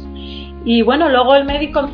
Y 0.64 0.82
bueno, 0.82 1.10
luego 1.10 1.36
el 1.36 1.46
médico 1.46 1.90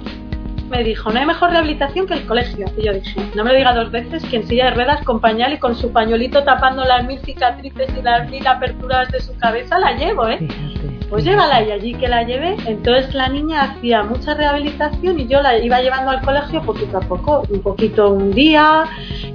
me 0.69 0.83
dijo, 0.83 1.11
no 1.11 1.19
hay 1.19 1.25
mejor 1.25 1.51
rehabilitación 1.51 2.07
que 2.07 2.13
el 2.13 2.25
colegio. 2.25 2.65
Y 2.77 2.85
yo 2.85 2.93
dije, 2.93 3.21
no 3.35 3.43
me 3.43 3.51
lo 3.51 3.57
diga 3.57 3.73
dos 3.73 3.91
veces 3.91 4.23
que 4.25 4.37
en 4.37 4.47
silla 4.47 4.65
de 4.65 4.71
ruedas 4.71 5.03
con 5.03 5.19
pañal 5.19 5.53
y 5.53 5.57
con 5.57 5.75
su 5.75 5.91
pañuelito 5.91 6.43
tapando 6.43 6.83
las 6.85 7.05
mil 7.05 7.19
cicatrices 7.19 7.89
y 7.97 8.01
las 8.01 8.29
mil 8.29 8.45
aperturas 8.47 9.11
de 9.11 9.19
su 9.19 9.35
cabeza 9.37 9.77
la 9.79 9.91
llevo, 9.93 10.27
¿eh? 10.29 10.39
pues 11.11 11.25
llévala 11.25 11.61
y 11.61 11.71
allí 11.71 11.93
que 11.95 12.07
la 12.07 12.23
llevé. 12.23 12.55
Entonces 12.65 13.13
la 13.13 13.27
niña 13.27 13.63
hacía 13.63 14.01
mucha 14.01 14.33
rehabilitación 14.33 15.19
y 15.19 15.27
yo 15.27 15.41
la 15.41 15.57
iba 15.57 15.81
llevando 15.81 16.09
al 16.09 16.21
colegio 16.21 16.61
poquito 16.61 16.97
a 16.97 17.01
poco, 17.01 17.43
un 17.49 17.61
poquito 17.61 18.11
un 18.11 18.31
día, 18.31 18.85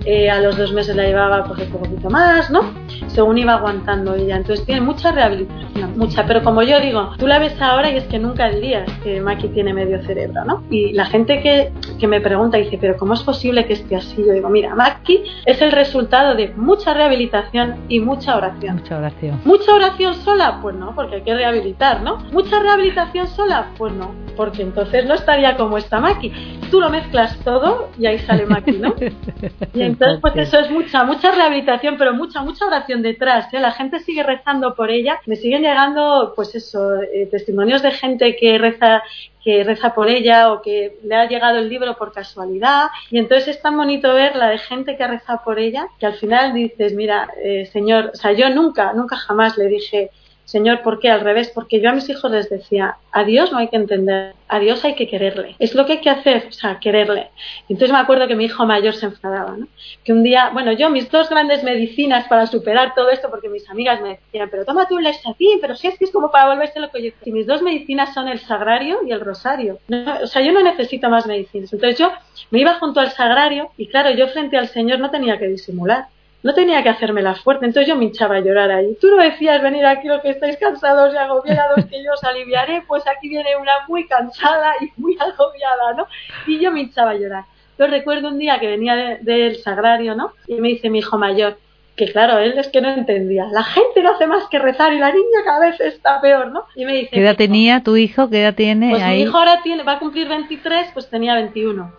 eh, 0.06 0.30
a 0.30 0.40
los 0.40 0.56
dos 0.56 0.72
meses 0.72 0.96
la 0.96 1.04
llevaba 1.04 1.44
pues 1.44 1.60
un 1.62 1.80
poquito 1.80 2.08
más, 2.08 2.50
¿no? 2.50 2.60
Según 3.08 3.38
iba 3.38 3.54
aguantando 3.54 4.14
ella. 4.14 4.36
Entonces 4.36 4.64
tiene 4.64 4.80
mucha 4.80 5.12
rehabilitación, 5.12 5.98
mucha. 5.98 6.26
Pero 6.26 6.42
como 6.42 6.62
yo 6.62 6.80
digo, 6.80 7.12
tú 7.18 7.26
la 7.26 7.38
ves 7.38 7.60
ahora 7.60 7.90
y 7.90 7.96
es 7.96 8.04
que 8.04 8.18
nunca 8.18 8.48
dirías 8.48 8.90
que 9.02 9.20
Maki 9.20 9.48
tiene 9.48 9.74
medio 9.74 10.02
cerebro, 10.04 10.44
¿no? 10.44 10.64
Y 10.70 10.92
la 10.92 11.06
gente 11.06 11.40
que, 11.42 11.72
que 11.98 12.06
me 12.06 12.20
pregunta 12.20 12.56
dice, 12.56 12.78
pero 12.80 12.96
¿cómo 12.96 13.14
es 13.14 13.22
posible 13.22 13.66
que 13.66 13.74
esté 13.74 13.96
así? 13.96 14.24
Yo 14.24 14.32
digo, 14.32 14.48
mira, 14.48 14.74
Maki 14.74 15.24
es 15.44 15.60
el 15.60 15.72
resultado 15.72 16.34
de 16.34 16.48
mucha 16.56 16.94
rehabilitación 16.94 17.76
y 17.88 18.00
mucha 18.00 18.36
oración. 18.36 18.76
Mucha 18.76 18.98
oración. 18.98 19.40
¿Mucha 19.44 19.74
oración 19.74 20.14
sola? 20.14 20.60
Pues 20.62 20.76
no, 20.76 20.94
porque 20.94 21.16
hay 21.16 21.22
que 21.22 21.34
rehabilitar 21.34 21.66
¿no? 22.02 22.18
¿Mucha 22.32 22.60
rehabilitación 22.60 23.26
sola? 23.28 23.68
Pues 23.76 23.92
no, 23.92 24.12
porque 24.36 24.62
entonces 24.62 25.06
no 25.06 25.14
estaría 25.14 25.56
como 25.56 25.78
esta 25.78 26.00
Maki. 26.00 26.32
Tú 26.70 26.80
lo 26.80 26.90
mezclas 26.90 27.38
todo 27.44 27.90
y 27.98 28.06
ahí 28.06 28.18
sale 28.20 28.46
Maki, 28.46 28.72
¿no? 28.72 28.94
Y 29.74 29.82
entonces, 29.96 30.20
pues 30.20 30.36
eso 30.36 30.58
es 30.58 30.70
mucha, 30.70 31.04
mucha 31.04 31.30
rehabilitación, 31.30 31.96
pero 31.96 32.12
mucha, 32.12 32.42
mucha 32.42 32.66
oración 32.66 33.00
detrás. 33.00 33.52
¿eh? 33.54 33.60
La 33.60 33.72
gente 33.72 34.00
sigue 34.00 34.22
rezando 34.22 34.74
por 34.74 34.90
ella. 34.90 35.18
Me 35.24 35.36
siguen 35.36 35.62
llegando, 35.62 36.34
pues 36.36 36.54
eso, 36.54 37.00
eh, 37.00 37.26
testimonios 37.30 37.80
de 37.80 37.92
gente 37.92 38.36
que 38.36 38.58
reza 38.58 39.02
que 39.42 39.62
reza 39.62 39.94
por 39.94 40.08
ella 40.08 40.52
o 40.52 40.60
que 40.60 40.98
le 41.04 41.14
ha 41.14 41.26
llegado 41.28 41.58
el 41.58 41.68
libro 41.70 41.96
por 41.96 42.12
casualidad. 42.12 42.88
Y 43.10 43.18
entonces 43.18 43.48
es 43.48 43.62
tan 43.62 43.76
bonito 43.76 44.12
ver 44.12 44.36
la 44.36 44.50
de 44.50 44.58
gente 44.58 44.96
que 44.96 45.04
ha 45.04 45.08
rezado 45.08 45.40
por 45.44 45.58
ella 45.58 45.86
que 45.98 46.04
al 46.04 46.14
final 46.14 46.52
dices, 46.52 46.92
mira, 46.94 47.28
eh, 47.42 47.64
Señor, 47.72 48.10
o 48.12 48.16
sea, 48.16 48.32
yo 48.32 48.50
nunca, 48.50 48.92
nunca 48.92 49.16
jamás 49.16 49.56
le 49.56 49.68
dije, 49.68 50.10
Señor, 50.46 50.82
¿por 50.82 51.00
qué 51.00 51.10
al 51.10 51.22
revés? 51.22 51.50
Porque 51.52 51.80
yo 51.80 51.90
a 51.90 51.92
mis 51.92 52.08
hijos 52.08 52.30
les 52.30 52.48
decía, 52.48 52.98
a 53.10 53.24
Dios 53.24 53.50
no 53.50 53.58
hay 53.58 53.66
que 53.66 53.76
entender, 53.76 54.32
a 54.46 54.60
Dios 54.60 54.84
hay 54.84 54.94
que 54.94 55.08
quererle. 55.08 55.56
Es 55.58 55.74
lo 55.74 55.86
que 55.86 55.94
hay 55.94 56.00
que 56.00 56.08
hacer, 56.08 56.46
o 56.48 56.52
sea, 56.52 56.78
quererle. 56.78 57.30
Entonces 57.68 57.90
me 57.90 57.98
acuerdo 57.98 58.28
que 58.28 58.36
mi 58.36 58.44
hijo 58.44 58.64
mayor 58.64 58.94
se 58.94 59.06
enfadaba, 59.06 59.56
¿no? 59.56 59.66
Que 60.04 60.12
un 60.12 60.22
día, 60.22 60.50
bueno, 60.52 60.70
yo 60.70 60.88
mis 60.88 61.10
dos 61.10 61.28
grandes 61.28 61.64
medicinas 61.64 62.28
para 62.28 62.46
superar 62.46 62.94
todo 62.94 63.10
esto, 63.10 63.28
porque 63.28 63.48
mis 63.48 63.68
amigas 63.68 64.00
me 64.00 64.10
decían, 64.10 64.48
pero 64.48 64.64
tómate 64.64 64.94
un 64.94 65.04
ti, 65.36 65.58
pero 65.60 65.74
si 65.74 65.88
es 65.88 65.98
que 65.98 66.04
es 66.04 66.12
como 66.12 66.30
para 66.30 66.46
volverse 66.46 66.78
lo 66.78 66.90
que 66.90 67.02
yo. 67.02 67.10
Y 67.24 67.32
mis 67.32 67.48
dos 67.48 67.60
medicinas 67.60 68.14
son 68.14 68.28
el 68.28 68.38
sagrario 68.38 69.00
y 69.04 69.10
el 69.10 69.20
rosario. 69.20 69.80
o 70.22 70.26
sea, 70.28 70.42
yo 70.42 70.52
no 70.52 70.62
necesito 70.62 71.10
más 71.10 71.26
medicinas. 71.26 71.72
Entonces 71.72 71.98
yo 71.98 72.12
me 72.52 72.60
iba 72.60 72.74
junto 72.74 73.00
al 73.00 73.10
sagrario 73.10 73.70
y 73.76 73.88
claro, 73.88 74.10
yo 74.10 74.28
frente 74.28 74.56
al 74.56 74.68
Señor 74.68 75.00
no 75.00 75.10
tenía 75.10 75.38
que 75.38 75.48
disimular 75.48 76.06
no 76.46 76.54
tenía 76.54 76.80
que 76.80 76.88
hacerme 76.88 77.22
la 77.22 77.34
fuerte, 77.34 77.66
entonces 77.66 77.88
yo 77.88 77.96
me 77.96 78.04
hinchaba 78.04 78.36
a 78.36 78.40
llorar 78.40 78.70
ahí. 78.70 78.96
Tú 79.00 79.08
no 79.10 79.20
decías 79.20 79.60
venir 79.60 79.84
aquí 79.84 80.06
los 80.06 80.22
que 80.22 80.30
estáis 80.30 80.56
cansados 80.58 81.12
y 81.12 81.16
agobiados 81.16 81.84
que 81.86 82.04
yo 82.04 82.12
os 82.12 82.22
aliviaré, 82.22 82.84
pues 82.86 83.02
aquí 83.08 83.28
viene 83.28 83.56
una 83.56 83.72
muy 83.88 84.06
cansada 84.06 84.74
y 84.80 84.92
muy 84.96 85.18
agobiada, 85.20 85.94
¿no? 85.96 86.06
Y 86.46 86.60
yo 86.60 86.70
me 86.70 86.82
hinchaba 86.82 87.10
a 87.10 87.14
llorar. 87.14 87.44
Yo 87.76 87.88
recuerdo 87.88 88.28
un 88.28 88.38
día 88.38 88.60
que 88.60 88.68
venía 88.68 89.18
del 89.20 89.56
sagrario, 89.56 90.14
¿no? 90.14 90.34
Y 90.46 90.54
me 90.60 90.68
dice 90.68 90.88
mi 90.88 91.00
hijo 91.00 91.18
mayor, 91.18 91.58
que 91.96 92.12
claro, 92.12 92.38
él 92.38 92.56
es 92.56 92.68
que 92.68 92.80
no 92.80 92.90
entendía. 92.90 93.46
La 93.46 93.64
gente 93.64 94.02
no 94.04 94.12
hace 94.12 94.28
más 94.28 94.48
que 94.48 94.60
rezar 94.60 94.92
y 94.92 95.00
la 95.00 95.10
niña 95.10 95.40
cada 95.44 95.58
vez 95.58 95.80
está 95.80 96.20
peor, 96.20 96.52
¿no? 96.52 96.64
Y 96.76 96.84
me 96.84 96.92
dice... 96.92 97.10
¿Qué 97.10 97.22
edad 97.22 97.36
tenía 97.36 97.82
tu 97.82 97.96
hijo? 97.96 98.30
¿Qué 98.30 98.42
edad 98.42 98.54
tiene? 98.54 98.90
Pues 98.90 99.04
mi 99.04 99.22
hijo 99.22 99.36
ahora 99.36 99.62
tiene, 99.64 99.82
va 99.82 99.94
a 99.94 99.98
cumplir 99.98 100.28
23, 100.28 100.90
pues 100.94 101.10
tenía 101.10 101.34
21. 101.34 101.92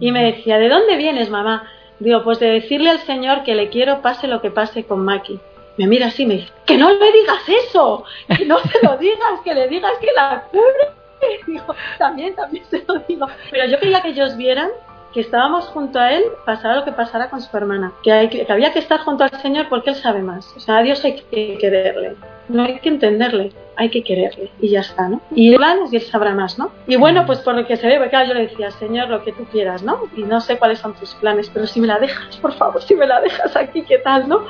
Y 0.00 0.10
me 0.10 0.24
decía, 0.32 0.58
¿de 0.58 0.70
dónde 0.70 0.96
vienes, 0.96 1.28
mamá? 1.28 1.68
Digo, 2.00 2.22
pues 2.24 2.40
de 2.40 2.48
decirle 2.48 2.90
al 2.90 3.00
Señor 3.00 3.44
que 3.44 3.54
le 3.54 3.68
quiero 3.68 4.02
pase 4.02 4.26
lo 4.26 4.40
que 4.40 4.50
pase 4.50 4.84
con 4.84 5.04
Maki. 5.04 5.40
Me 5.76 5.86
mira 5.86 6.06
así 6.06 6.22
y 6.22 6.26
me 6.26 6.34
dice, 6.34 6.52
que 6.66 6.76
no 6.76 6.90
le 6.90 7.12
digas 7.12 7.42
eso, 7.48 8.04
que 8.36 8.44
no 8.44 8.58
se 8.58 8.82
lo 8.82 8.96
digas, 8.96 9.40
que 9.42 9.54
le 9.54 9.68
digas 9.68 9.92
que 10.00 10.08
la 10.14 10.44
cure. 10.50 11.04
Digo, 11.46 11.74
también, 11.98 12.34
también 12.34 12.64
se 12.66 12.84
lo 12.86 12.96
digo. 13.08 13.26
Pero 13.50 13.66
yo 13.66 13.78
quería 13.78 14.02
que 14.02 14.10
ellos 14.10 14.36
vieran 14.36 14.68
que 15.14 15.20
estábamos 15.20 15.66
junto 15.66 15.98
a 15.98 16.12
él, 16.12 16.24
pasara 16.44 16.74
lo 16.74 16.84
que 16.84 16.92
pasara 16.92 17.30
con 17.30 17.40
su 17.40 17.56
hermana, 17.56 17.92
que, 18.02 18.12
hay, 18.12 18.28
que 18.28 18.46
había 18.48 18.72
que 18.72 18.80
estar 18.80 19.00
junto 19.00 19.22
al 19.22 19.40
Señor 19.40 19.68
porque 19.68 19.90
Él 19.90 19.96
sabe 19.96 20.20
más. 20.22 20.52
O 20.56 20.60
sea, 20.60 20.78
a 20.78 20.82
Dios 20.82 21.04
hay 21.04 21.14
que 21.14 21.56
quererle. 21.58 22.16
No 22.48 22.64
hay 22.64 22.78
que 22.78 22.88
entenderle, 22.88 23.52
hay 23.76 23.90
que 23.90 24.02
quererle 24.02 24.50
y 24.60 24.70
ya 24.70 24.80
está, 24.80 25.08
¿no? 25.08 25.20
Y 25.34 25.56
planes 25.56 25.92
y 25.92 25.96
él 25.96 26.02
sabrá 26.02 26.34
más, 26.34 26.58
¿no? 26.58 26.70
Y 26.86 26.96
bueno, 26.96 27.24
pues 27.26 27.40
por 27.40 27.54
lo 27.54 27.66
que 27.66 27.76
se 27.76 27.86
ve, 27.86 27.96
porque 27.96 28.10
claro, 28.10 28.28
yo 28.28 28.34
le 28.34 28.42
decía, 28.42 28.70
Señor, 28.70 29.08
lo 29.08 29.24
que 29.24 29.32
tú 29.32 29.44
quieras, 29.50 29.82
¿no? 29.82 30.00
Y 30.16 30.22
no 30.22 30.40
sé 30.40 30.58
cuáles 30.58 30.78
son 30.78 30.94
tus 30.94 31.14
planes, 31.14 31.50
pero 31.52 31.66
si 31.66 31.80
me 31.80 31.86
la 31.86 31.98
dejas, 31.98 32.36
por 32.36 32.52
favor, 32.54 32.82
si 32.82 32.94
me 32.94 33.06
la 33.06 33.20
dejas 33.20 33.56
aquí, 33.56 33.82
¿qué 33.82 33.98
tal, 33.98 34.28
no? 34.28 34.42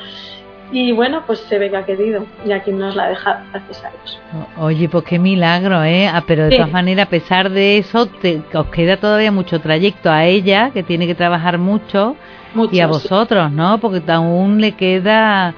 Y 0.73 0.93
bueno, 0.93 1.23
pues 1.27 1.41
se 1.41 1.59
ve 1.59 1.71
que 1.71 1.77
ha 1.77 1.85
querido 1.85 2.27
y 2.45 2.53
aquí 2.53 2.73
nos 2.73 2.97
la 2.97 3.09
deja, 3.09 3.45
gracias 3.53 3.85
a 3.85 3.91
Dios. 3.91 4.21
Oye, 4.59 4.89
pues 4.89 5.05
qué 5.05 5.19
milagro, 5.19 5.85
¿eh? 5.85 6.09
Ah, 6.09 6.25
pero 6.27 6.45
de 6.45 6.57
todas 6.57 6.73
maneras, 6.73 7.07
a 7.07 7.11
pesar 7.11 7.51
de 7.51 7.79
eso, 7.79 8.07
te, 8.07 8.43
os 8.53 8.67
queda 8.69 8.97
todavía 8.97 9.31
mucho 9.31 9.61
trayecto 9.61 10.11
a 10.11 10.25
ella, 10.25 10.71
que 10.71 10.83
tiene 10.83 11.07
que 11.07 11.15
trabajar 11.15 11.59
mucho, 11.59 12.17
y 12.73 12.81
a 12.81 12.87
vosotros, 12.87 13.53
¿no? 13.53 13.79
Porque 13.79 14.03
aún 14.11 14.61
le 14.61 14.73
queda 14.73 15.55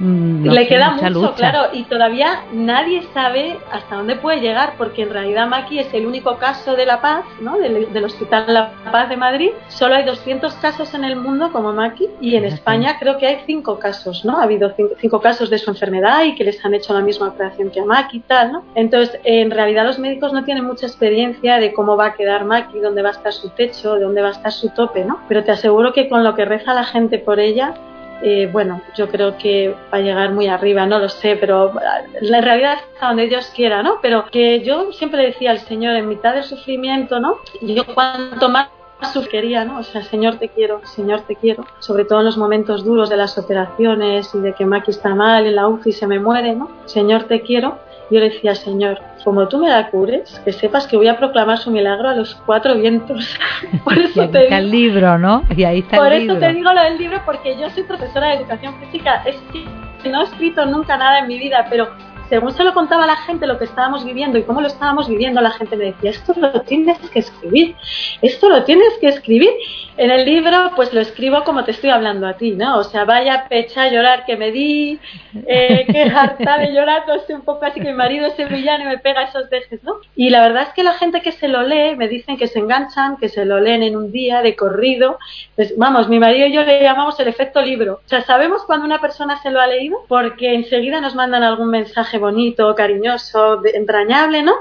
Mm, 0.00 0.46
Le 0.46 0.66
queda 0.66 0.90
mucho, 0.90 1.34
claro, 1.34 1.68
y 1.72 1.84
todavía 1.84 2.44
nadie 2.52 3.02
sabe 3.12 3.58
hasta 3.72 3.96
dónde 3.96 4.16
puede 4.16 4.40
llegar, 4.40 4.74
porque 4.78 5.02
en 5.02 5.10
realidad 5.10 5.48
Maki 5.48 5.80
es 5.80 5.92
el 5.92 6.06
único 6.06 6.36
caso 6.38 6.76
de 6.76 6.86
La 6.86 7.00
Paz, 7.00 7.24
¿no? 7.40 7.58
del, 7.58 8.04
Hospital 8.04 8.44
La 8.48 8.72
Paz 8.92 9.08
de 9.08 9.16
Madrid. 9.16 9.50
Solo 9.68 9.96
hay 9.96 10.04
200 10.04 10.54
casos 10.54 10.94
en 10.94 11.04
el 11.04 11.16
mundo 11.16 11.50
como 11.52 11.72
Maki, 11.72 12.08
y 12.20 12.36
en 12.36 12.44
España 12.44 12.96
creo 12.98 13.18
que 13.18 13.26
hay 13.26 13.38
5 13.44 13.78
casos, 13.78 14.24
¿no? 14.24 14.38
Ha 14.38 14.44
habido 14.44 14.72
5 15.00 15.20
casos 15.20 15.50
de 15.50 15.58
su 15.58 15.70
enfermedad 15.70 16.24
y 16.24 16.34
que 16.34 16.44
les 16.44 16.64
han 16.64 16.74
hecho 16.74 16.94
la 16.94 17.00
misma 17.00 17.28
operación 17.28 17.70
que 17.70 17.80
a 17.80 17.84
Maki 17.84 18.18
y 18.18 18.20
tal, 18.20 18.52
¿no? 18.52 18.64
Entonces, 18.74 19.18
en 19.24 19.50
realidad 19.50 19.84
los 19.84 19.98
médicos 19.98 20.32
no 20.32 20.44
tienen 20.44 20.64
mucha 20.64 20.86
experiencia 20.86 21.58
de 21.58 21.72
cómo 21.72 21.96
va 21.96 22.06
a 22.06 22.14
quedar 22.14 22.44
Maki, 22.44 22.78
dónde 22.78 23.02
va 23.02 23.10
a 23.10 23.12
estar 23.12 23.32
su 23.32 23.50
techo, 23.50 23.98
dónde 23.98 24.22
va 24.22 24.28
a 24.28 24.32
estar 24.32 24.52
su 24.52 24.68
tope, 24.70 25.04
¿no? 25.04 25.18
Pero 25.28 25.44
te 25.44 25.50
aseguro 25.50 25.92
que 25.92 26.08
con 26.08 26.24
lo 26.24 26.34
que 26.34 26.44
reza 26.44 26.72
la 26.72 26.84
gente 26.84 27.18
por 27.18 27.40
ella, 27.40 27.74
eh, 28.22 28.48
bueno, 28.50 28.82
yo 28.96 29.08
creo 29.08 29.36
que 29.38 29.74
va 29.92 29.98
a 29.98 30.00
llegar 30.00 30.32
muy 30.32 30.48
arriba, 30.48 30.86
no 30.86 30.98
lo 30.98 31.08
sé, 31.08 31.36
pero 31.36 31.72
la 32.20 32.40
realidad 32.40 32.74
es 32.74 33.02
a 33.02 33.08
donde 33.08 33.28
Dios 33.28 33.52
quiera, 33.54 33.82
¿no? 33.82 33.98
Pero 34.02 34.26
que 34.26 34.62
yo 34.64 34.92
siempre 34.92 35.24
decía 35.24 35.50
al 35.52 35.60
Señor, 35.60 35.96
en 35.96 36.08
mitad 36.08 36.34
del 36.34 36.44
sufrimiento, 36.44 37.20
¿no? 37.20 37.38
Yo 37.60 37.84
cuanto 37.94 38.48
más 38.48 38.68
sufriría, 39.12 39.64
¿no? 39.64 39.78
O 39.78 39.82
sea, 39.82 40.02
Señor 40.02 40.36
te 40.36 40.48
quiero, 40.48 40.80
Señor 40.84 41.20
te 41.22 41.36
quiero, 41.36 41.64
sobre 41.78 42.04
todo 42.04 42.18
en 42.18 42.26
los 42.26 42.36
momentos 42.36 42.84
duros 42.84 43.08
de 43.08 43.16
las 43.16 43.38
operaciones 43.38 44.34
y 44.34 44.40
de 44.40 44.52
que 44.54 44.66
Maki 44.66 44.90
está 44.90 45.14
mal, 45.14 45.46
en 45.46 45.54
la 45.54 45.68
UCI 45.68 45.92
se 45.92 46.06
me 46.06 46.18
muere, 46.18 46.54
¿no? 46.54 46.68
Señor 46.86 47.24
te 47.24 47.42
quiero, 47.42 47.78
yo 48.10 48.20
le 48.20 48.30
decía, 48.30 48.54
Señor, 48.54 49.00
como 49.24 49.48
tú 49.48 49.58
me 49.58 49.68
la 49.68 49.90
cures, 49.90 50.40
que 50.44 50.52
sepas 50.52 50.86
que 50.86 50.96
voy 50.96 51.08
a 51.08 51.18
proclamar 51.18 51.58
su 51.58 51.70
milagro 51.70 52.08
a 52.08 52.14
los 52.14 52.34
cuatro 52.46 52.74
vientos. 52.74 53.38
Por 53.84 53.98
eso 53.98 54.24
y 54.24 54.28
te 54.28 54.44
está 54.44 54.58
el 54.58 54.70
libro, 54.70 55.18
¿no? 55.18 55.44
Y 55.54 55.64
ahí 55.64 55.80
está 55.80 55.96
Por 55.96 56.12
eso 56.12 56.36
te 56.36 56.52
digo 56.52 56.72
lo 56.72 56.82
del 56.82 56.98
libro, 56.98 57.20
porque 57.24 57.58
yo 57.58 57.68
soy 57.70 57.82
profesora 57.82 58.28
de 58.28 58.34
educación 58.36 58.74
física. 58.80 59.22
Es 59.26 59.36
que 59.52 60.08
no 60.08 60.22
he 60.22 60.24
escrito 60.24 60.64
nunca 60.66 60.96
nada 60.96 61.20
en 61.20 61.28
mi 61.28 61.38
vida, 61.38 61.66
pero 61.68 61.88
según 62.28 62.52
se 62.52 62.64
lo 62.64 62.74
contaba 62.74 63.04
a 63.04 63.06
la 63.06 63.16
gente 63.16 63.46
lo 63.46 63.58
que 63.58 63.64
estábamos 63.64 64.04
viviendo 64.04 64.38
y 64.38 64.42
cómo 64.42 64.60
lo 64.60 64.66
estábamos 64.66 65.08
viviendo, 65.08 65.40
la 65.40 65.50
gente 65.50 65.76
me 65.76 65.86
decía, 65.86 66.10
esto 66.10 66.34
lo 66.36 66.60
tienes 66.62 66.98
que 67.10 67.20
escribir, 67.20 67.76
esto 68.22 68.48
lo 68.48 68.64
tienes 68.64 68.94
que 69.00 69.08
escribir. 69.08 69.50
En 69.96 70.12
el 70.12 70.24
libro, 70.24 70.72
pues 70.76 70.92
lo 70.92 71.00
escribo 71.00 71.42
como 71.42 71.64
te 71.64 71.72
estoy 71.72 71.90
hablando 71.90 72.26
a 72.26 72.34
ti, 72.34 72.52
¿no? 72.52 72.78
O 72.78 72.84
sea, 72.84 73.04
vaya 73.04 73.46
pecha 73.48 73.82
a 73.82 73.88
llorar 73.90 74.24
que 74.26 74.36
me 74.36 74.52
di, 74.52 75.00
eh, 75.46 75.86
qué 75.92 76.02
harta 76.02 76.58
de 76.58 76.72
llorar, 76.72 77.04
no 77.08 77.18
sé, 77.20 77.34
un 77.34 77.42
poco 77.42 77.64
así 77.64 77.80
que 77.80 77.88
mi 77.88 77.94
marido 77.94 78.26
es 78.26 78.34
sevillano 78.34 78.84
y 78.84 78.86
me 78.86 78.98
pega 78.98 79.24
esos 79.24 79.50
dejes, 79.50 79.82
¿no? 79.82 79.96
Y 80.14 80.30
la 80.30 80.42
verdad 80.42 80.64
es 80.64 80.68
que 80.74 80.84
la 80.84 80.92
gente 80.94 81.20
que 81.20 81.32
se 81.32 81.48
lo 81.48 81.62
lee 81.62 81.96
me 81.96 82.08
dicen 82.08 82.36
que 82.36 82.46
se 82.46 82.60
enganchan, 82.60 83.16
que 83.16 83.28
se 83.28 83.44
lo 83.44 83.58
leen 83.58 83.82
en 83.82 83.96
un 83.96 84.12
día 84.12 84.42
de 84.42 84.54
corrido. 84.54 85.18
Pues, 85.56 85.76
vamos, 85.76 86.08
mi 86.08 86.18
marido 86.18 86.46
y 86.46 86.52
yo 86.52 86.62
le 86.62 86.82
llamamos 86.82 87.18
el 87.18 87.28
efecto 87.28 87.60
libro. 87.62 88.00
O 88.04 88.08
sea, 88.08 88.22
sabemos 88.22 88.62
cuando 88.66 88.86
una 88.86 89.00
persona 89.00 89.40
se 89.42 89.50
lo 89.50 89.60
ha 89.60 89.66
leído 89.66 89.98
porque 90.06 90.54
enseguida 90.54 91.00
nos 91.00 91.14
mandan 91.14 91.42
algún 91.42 91.70
mensaje 91.70 92.17
bonito, 92.18 92.74
cariñoso, 92.74 93.62
entrañable, 93.64 94.42
¿no? 94.42 94.54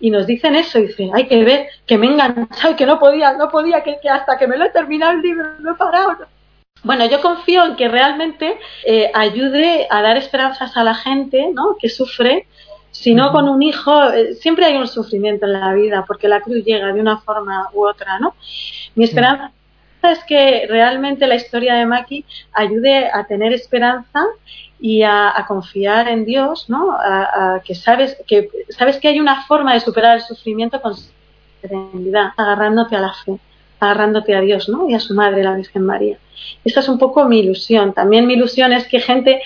Y 0.00 0.10
nos 0.10 0.26
dicen 0.26 0.56
eso, 0.56 0.78
y 0.78 0.88
dicen, 0.88 1.10
hay 1.14 1.26
que 1.26 1.44
ver, 1.44 1.68
que 1.86 1.96
me 1.98 2.06
he 2.06 2.10
enganchado 2.10 2.76
que 2.76 2.86
no 2.86 2.98
podía, 2.98 3.32
no 3.34 3.48
podía, 3.48 3.82
que, 3.82 3.96
hasta 4.08 4.36
que 4.38 4.46
me 4.46 4.56
lo 4.56 4.64
he 4.64 4.70
terminado 4.70 5.12
el 5.12 5.22
libro 5.22 5.58
no 5.60 5.72
he 5.72 5.74
parado. 5.74 6.16
Bueno, 6.82 7.06
yo 7.06 7.20
confío 7.20 7.64
en 7.64 7.76
que 7.76 7.88
realmente 7.88 8.58
eh, 8.84 9.10
ayude 9.14 9.86
a 9.88 10.02
dar 10.02 10.16
esperanzas 10.16 10.76
a 10.76 10.82
la 10.82 10.94
gente, 10.94 11.50
¿no? 11.54 11.76
Que 11.78 11.88
sufre, 11.88 12.46
si 12.90 13.14
no 13.14 13.30
con 13.32 13.48
un 13.48 13.62
hijo, 13.62 14.10
eh, 14.10 14.34
siempre 14.34 14.66
hay 14.66 14.76
un 14.76 14.88
sufrimiento 14.88 15.46
en 15.46 15.52
la 15.52 15.72
vida, 15.74 16.04
porque 16.06 16.28
la 16.28 16.40
cruz 16.40 16.64
llega 16.64 16.92
de 16.92 17.00
una 17.00 17.18
forma 17.18 17.68
u 17.72 17.86
otra, 17.86 18.18
¿no? 18.18 18.34
Mi 18.96 19.04
esperanza 19.04 19.52
es 20.10 20.24
que 20.24 20.66
realmente 20.68 21.26
la 21.26 21.36
historia 21.36 21.74
de 21.74 21.86
Maki 21.86 22.24
ayude 22.52 23.08
a 23.12 23.24
tener 23.24 23.52
esperanza 23.52 24.20
y 24.80 25.02
a, 25.02 25.44
confiar 25.46 26.08
en 26.08 26.24
Dios, 26.24 26.68
¿no? 26.68 26.96
Que 27.64 27.74
sabes 27.74 28.16
que 28.26 28.48
sabes 28.70 28.98
que 28.98 29.08
hay 29.08 29.20
una 29.20 29.44
forma 29.46 29.74
de 29.74 29.80
superar 29.80 30.16
el 30.16 30.22
sufrimiento 30.22 30.82
con 30.82 30.94
serenidad, 31.60 32.30
agarrándote 32.36 32.96
a 32.96 33.00
la 33.00 33.12
fe, 33.12 33.38
agarrándote 33.78 34.34
a 34.34 34.40
Dios, 34.40 34.68
¿no? 34.68 34.88
Y 34.88 34.94
a 34.94 35.00
su 35.00 35.14
madre, 35.14 35.44
la 35.44 35.54
Virgen 35.54 35.84
María. 35.84 36.18
Esa 36.64 36.80
es 36.80 36.88
un 36.88 36.98
poco 36.98 37.24
mi 37.26 37.38
ilusión. 37.38 37.92
También 37.92 38.26
mi 38.26 38.34
ilusión 38.34 38.72
es 38.72 38.88
que 38.88 39.00
gente 39.00 39.40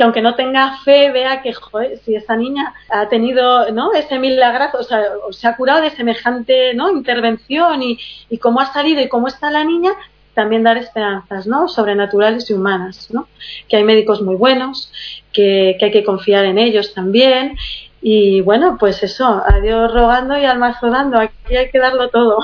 que 0.00 0.04
aunque 0.04 0.22
no 0.22 0.34
tenga 0.34 0.78
fe 0.78 1.12
vea 1.12 1.42
que 1.42 1.52
joder, 1.52 1.98
si 1.98 2.14
esa 2.14 2.34
niña 2.34 2.72
ha 2.88 3.06
tenido 3.10 3.70
no 3.70 3.92
ese 3.92 4.18
milagro 4.18 4.78
o 4.78 4.82
sea, 4.82 5.02
se 5.30 5.46
ha 5.46 5.54
curado 5.56 5.82
de 5.82 5.90
semejante 5.90 6.72
no 6.72 6.90
intervención 6.90 7.82
y, 7.82 7.98
y 8.30 8.38
cómo 8.38 8.60
ha 8.60 8.72
salido 8.72 9.02
y 9.02 9.10
cómo 9.10 9.28
está 9.28 9.50
la 9.50 9.62
niña 9.62 9.90
también 10.32 10.62
dar 10.62 10.78
esperanzas, 10.78 11.46
¿no? 11.46 11.68
Sobrenaturales 11.68 12.48
y 12.48 12.54
humanas, 12.54 13.10
¿no? 13.12 13.28
Que 13.68 13.76
hay 13.76 13.84
médicos 13.84 14.22
muy 14.22 14.36
buenos, 14.36 14.90
que, 15.34 15.76
hay 15.78 15.90
que 15.90 16.02
confiar 16.02 16.46
en 16.46 16.56
ellos 16.56 16.94
también. 16.94 17.58
Y 18.00 18.40
bueno, 18.40 18.78
pues 18.80 19.02
eso, 19.02 19.42
a 19.46 19.60
Dios 19.60 19.92
rogando 19.92 20.38
y 20.38 20.46
al 20.46 20.58
mazo 20.58 20.88
dando, 20.88 21.18
aquí 21.18 21.56
hay 21.56 21.70
que 21.70 21.78
darlo 21.78 22.08
todo. 22.08 22.38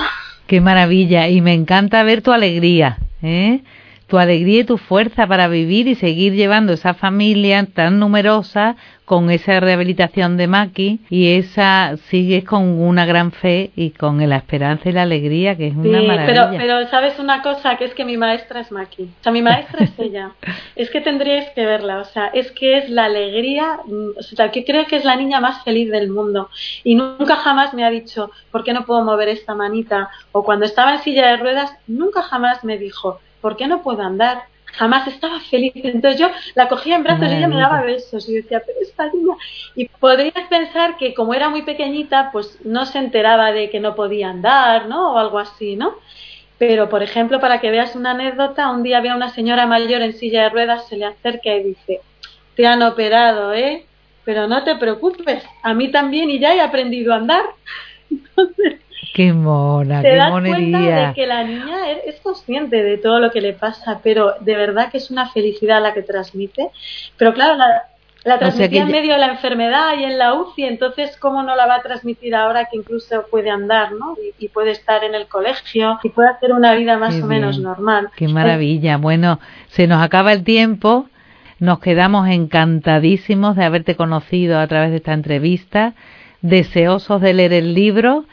Qué 0.45 0.61
maravilla, 0.61 1.27
y 1.27 1.41
me 1.41 1.53
encanta 1.53 2.03
ver 2.03 2.21
tu 2.21 2.31
alegría, 2.33 2.99
¿eh? 3.23 3.61
Tu 4.07 4.17
alegría 4.17 4.61
y 4.61 4.63
tu 4.63 4.77
fuerza 4.77 5.27
para 5.27 5.47
vivir 5.47 5.87
y 5.87 5.95
seguir 5.95 6.33
llevando 6.33 6.73
esa 6.73 6.93
familia 6.93 7.65
tan 7.65 7.99
numerosa 7.99 8.77
con 9.03 9.29
esa 9.29 9.61
rehabilitación 9.61 10.35
de 10.35 10.47
Maki 10.47 10.99
y 11.09 11.35
esa 11.35 11.95
sigues 12.09 12.43
con 12.43 12.63
una 12.81 13.05
gran 13.05 13.31
fe 13.31 13.71
y 13.73 13.91
con 13.91 14.17
la 14.27 14.35
esperanza 14.35 14.89
y 14.89 14.91
la 14.91 15.03
alegría 15.03 15.55
que 15.55 15.67
es 15.67 15.75
una 15.75 16.01
maravilla. 16.01 16.25
Pero, 16.25 16.57
pero 16.57 16.87
sabes 16.89 17.17
una 17.17 17.41
cosa 17.41 17.77
que 17.77 17.85
es 17.85 17.93
que 17.93 18.03
mi 18.03 18.17
maestra 18.17 18.59
es 18.59 18.69
Maki, 18.69 19.03
o 19.03 19.23
sea 19.23 19.31
mi 19.31 19.41
maestra 19.41 19.85
es 19.85 19.97
ella. 19.97 20.31
Es 20.75 20.91
que 20.91 21.01
tendríais 21.01 21.49
que 21.55 21.65
verla, 21.65 21.99
o 22.01 22.05
sea 22.05 22.27
es 22.27 22.51
que 22.51 22.77
es 22.77 22.89
la 22.89 23.05
alegría, 23.05 23.79
o 24.17 24.21
sea 24.21 24.51
que 24.51 24.63
creo 24.63 24.85
que 24.85 24.97
es 24.97 25.05
la 25.05 25.15
niña 25.15 25.39
más 25.39 25.63
feliz 25.63 25.89
del 25.89 26.09
mundo 26.09 26.49
y 26.83 26.95
nunca 26.95 27.37
jamás 27.37 27.73
me 27.73 27.83
ha 27.83 27.89
dicho 27.89 28.29
¿por 28.51 28.63
qué 28.63 28.73
no 28.73 28.85
puedo 28.85 29.03
mover 29.03 29.29
esta 29.29 29.55
manita? 29.55 30.09
O 30.33 30.43
cuando 30.43 30.65
estaba 30.65 30.93
en 30.93 31.01
silla 31.01 31.27
de 31.31 31.37
ruedas 31.37 31.73
nunca 31.87 32.21
jamás 32.21 32.63
me 32.63 32.77
dijo 32.77 33.19
¿por 33.41 33.57
qué 33.57 33.67
no 33.67 33.81
puedo 33.81 34.01
andar? 34.01 34.43
jamás 34.77 35.07
estaba 35.07 35.39
feliz. 35.39 35.73
Entonces 35.75 36.19
yo 36.19 36.29
la 36.55 36.67
cogía 36.67 36.95
en 36.95 37.03
brazos 37.03 37.29
y 37.31 37.35
ella 37.35 37.47
me 37.47 37.59
daba 37.59 37.81
besos 37.81 38.27
y 38.27 38.35
yo 38.35 38.41
decía, 38.41 38.61
pero 38.65 38.79
esta 38.81 39.07
niña. 39.11 39.35
Y 39.75 39.87
podrías 39.87 40.47
pensar 40.49 40.97
que 40.97 41.13
como 41.13 41.33
era 41.33 41.49
muy 41.49 41.63
pequeñita, 41.63 42.29
pues 42.31 42.59
no 42.63 42.85
se 42.85 42.99
enteraba 42.99 43.51
de 43.51 43.69
que 43.69 43.79
no 43.79 43.95
podía 43.95 44.29
andar, 44.29 44.87
¿no? 44.87 45.13
O 45.13 45.17
algo 45.17 45.39
así, 45.39 45.75
¿no? 45.75 45.95
Pero, 46.57 46.89
por 46.89 47.03
ejemplo, 47.03 47.39
para 47.39 47.59
que 47.59 47.69
veas 47.69 47.95
una 47.95 48.11
anécdota, 48.11 48.71
un 48.71 48.83
día 48.83 48.97
había 48.97 49.15
una 49.15 49.29
señora 49.29 49.67
mayor 49.67 50.01
en 50.01 50.13
silla 50.13 50.43
de 50.43 50.49
ruedas, 50.49 50.87
se 50.87 50.97
le 50.97 51.05
acerca 51.05 51.53
y 51.55 51.63
dice, 51.63 52.01
te 52.55 52.65
han 52.65 52.81
operado, 52.81 53.53
¿eh? 53.53 53.85
Pero 54.25 54.47
no 54.47 54.63
te 54.63 54.75
preocupes, 54.75 55.43
a 55.63 55.73
mí 55.73 55.91
también 55.91 56.29
y 56.29 56.39
ya 56.39 56.55
he 56.55 56.61
aprendido 56.61 57.13
a 57.13 57.17
andar. 57.17 57.45
Entonces, 58.09 58.79
Qué 59.13 59.33
mona, 59.33 60.01
te 60.01 60.09
qué 60.09 60.15
das 60.15 60.31
cuenta 60.31 60.79
de 60.79 61.13
que 61.13 61.27
la 61.27 61.43
niña 61.43 61.91
es 62.05 62.19
consciente 62.21 62.83
de 62.83 62.97
todo 62.97 63.19
lo 63.19 63.31
que 63.31 63.41
le 63.41 63.53
pasa, 63.53 63.99
pero 64.03 64.33
de 64.39 64.55
verdad 64.55 64.91
que 64.91 64.97
es 64.97 65.11
una 65.11 65.29
felicidad 65.29 65.81
la 65.81 65.93
que 65.93 66.03
transmite. 66.03 66.69
Pero 67.17 67.33
claro, 67.33 67.55
la, 67.55 67.83
la 68.27 68.39
transmitía 68.39 68.81
en 68.81 68.91
medio 68.91 69.13
de 69.13 69.19
la 69.19 69.27
enfermedad 69.27 69.97
y 69.97 70.03
en 70.03 70.17
la 70.17 70.33
UCI, 70.33 70.63
entonces 70.63 71.15
¿cómo 71.17 71.43
no 71.43 71.55
la 71.55 71.65
va 71.65 71.75
a 71.75 71.81
transmitir 71.81 72.35
ahora 72.35 72.65
que 72.65 72.77
incluso 72.77 73.25
puede 73.31 73.49
andar, 73.49 73.93
¿no? 73.93 74.15
Y, 74.37 74.49
puede 74.49 74.71
estar 74.71 75.03
en 75.03 75.15
el 75.15 75.27
colegio 75.27 75.99
y 76.03 76.09
puede 76.09 76.29
hacer 76.29 76.51
una 76.51 76.73
vida 76.73 76.97
más 76.97 77.21
o 77.21 77.25
menos 77.25 77.59
normal. 77.59 78.09
Qué 78.15 78.27
maravilla. 78.27 78.97
Bueno, 78.97 79.39
se 79.69 79.87
nos 79.87 80.01
acaba 80.03 80.33
el 80.33 80.43
tiempo. 80.43 81.07
Nos 81.59 81.79
quedamos 81.79 82.27
encantadísimos 82.27 83.55
de 83.55 83.65
haberte 83.65 83.95
conocido 83.95 84.59
a 84.59 84.67
través 84.67 84.91
de 84.91 84.97
esta 84.97 85.13
entrevista, 85.13 85.93
deseosos 86.41 87.21
de 87.21 87.33
leer 87.33 87.53
el 87.53 87.73
libro 87.73 88.25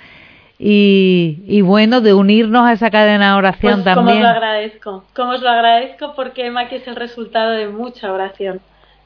y, 0.66 1.60
bueno, 1.60 2.00
de 2.00 2.14
unirnos 2.14 2.64
a 2.66 2.72
esa 2.72 2.90
cadena 2.90 3.32
de 3.32 3.38
oración 3.38 3.82
pues, 3.82 3.84
también. 3.84 4.16
Como 4.16 4.16
os 4.16 4.22
lo 4.22 4.28
agradezco, 4.28 5.04
como 5.14 5.32
os 5.32 5.42
lo 5.42 5.50
agradezco 5.50 6.14
porque 6.16 6.50
Maki 6.50 6.76
es 6.76 6.88
el 6.88 6.96
resultado 6.96 7.50
de 7.50 7.68
mucha 7.68 8.10
oración. 8.10 8.60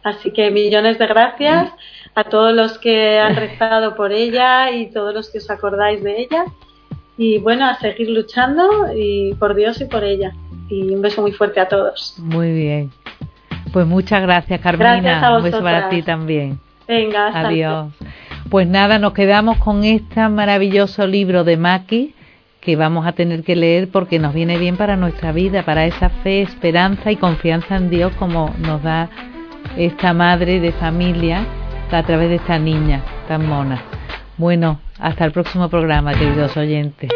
Así 0.05 0.31
que 0.31 0.53
millones 0.53 1.01
de 1.01 1.09
gracias 1.09 1.73
a 2.15 2.25
todos 2.25 2.55
los 2.55 2.79
que 2.79 3.19
han 3.19 3.35
rezado 3.37 3.97
por 3.97 4.13
ella 4.13 4.71
y 4.71 4.93
todos 4.93 5.13
los 5.13 5.31
que 5.31 5.39
os 5.39 5.51
acordáis 5.51 6.05
de 6.05 6.21
ella. 6.21 6.45
Y 7.17 7.39
bueno, 7.39 7.67
a 7.67 7.75
seguir 7.75 8.11
luchando 8.11 8.93
y 8.95 9.35
por 9.35 9.57
Dios 9.57 9.81
y 9.81 9.87
por 9.87 10.05
ella. 10.05 10.31
Y 10.69 10.95
un 10.95 11.03
beso 11.03 11.23
muy 11.23 11.33
fuerte 11.33 11.59
a 11.59 11.67
todos. 11.67 12.15
Muy 12.19 12.53
bien. 12.53 12.93
Pues 13.73 13.85
muchas 13.85 14.23
gracias, 14.23 14.61
Carmina. 14.61 15.01
Gracias 15.01 15.23
a 15.25 15.37
un 15.37 15.43
beso 15.43 15.61
para 15.61 15.89
ti 15.89 16.03
también. 16.03 16.61
Venga, 16.87 17.27
hasta 17.27 17.49
Adiós. 17.49 17.93
Pues 18.51 18.67
nada, 18.67 18.99
nos 18.99 19.13
quedamos 19.13 19.59
con 19.59 19.85
este 19.85 20.27
maravilloso 20.27 21.07
libro 21.07 21.45
de 21.45 21.59
Maki 21.59 22.15
que 22.63 22.77
vamos 22.77 23.07
a 23.07 23.13
tener 23.13 23.43
que 23.45 23.55
leer 23.55 23.91
porque 23.91 24.19
nos 24.19 24.33
viene 24.33 24.57
bien 24.57 24.79
para 24.79 24.97
nuestra 24.97 25.33
vida, 25.33 25.65
para 25.65 25.85
esa 25.85 26.09
fe, 26.09 26.41
esperanza 26.43 27.13
y 27.13 27.17
confianza 27.17 27.77
en 27.77 27.91
Dios 27.91 28.11
como 28.19 28.55
nos 28.59 28.83
da 28.83 29.11
esta 29.77 30.15
madre 30.15 30.61
de 30.61 30.73
familia 30.73 31.45
a 31.93 32.03
través 32.05 32.31
de 32.31 32.37
esta 32.37 32.59
niña 32.59 33.03
tan 33.29 33.47
mona. 33.47 33.83
Bueno, 34.39 34.81
hasta 34.99 35.27
el 35.27 35.33
próximo 35.33 35.69
programa, 35.69 36.15
queridos 36.15 36.57
oyentes. 36.57 37.11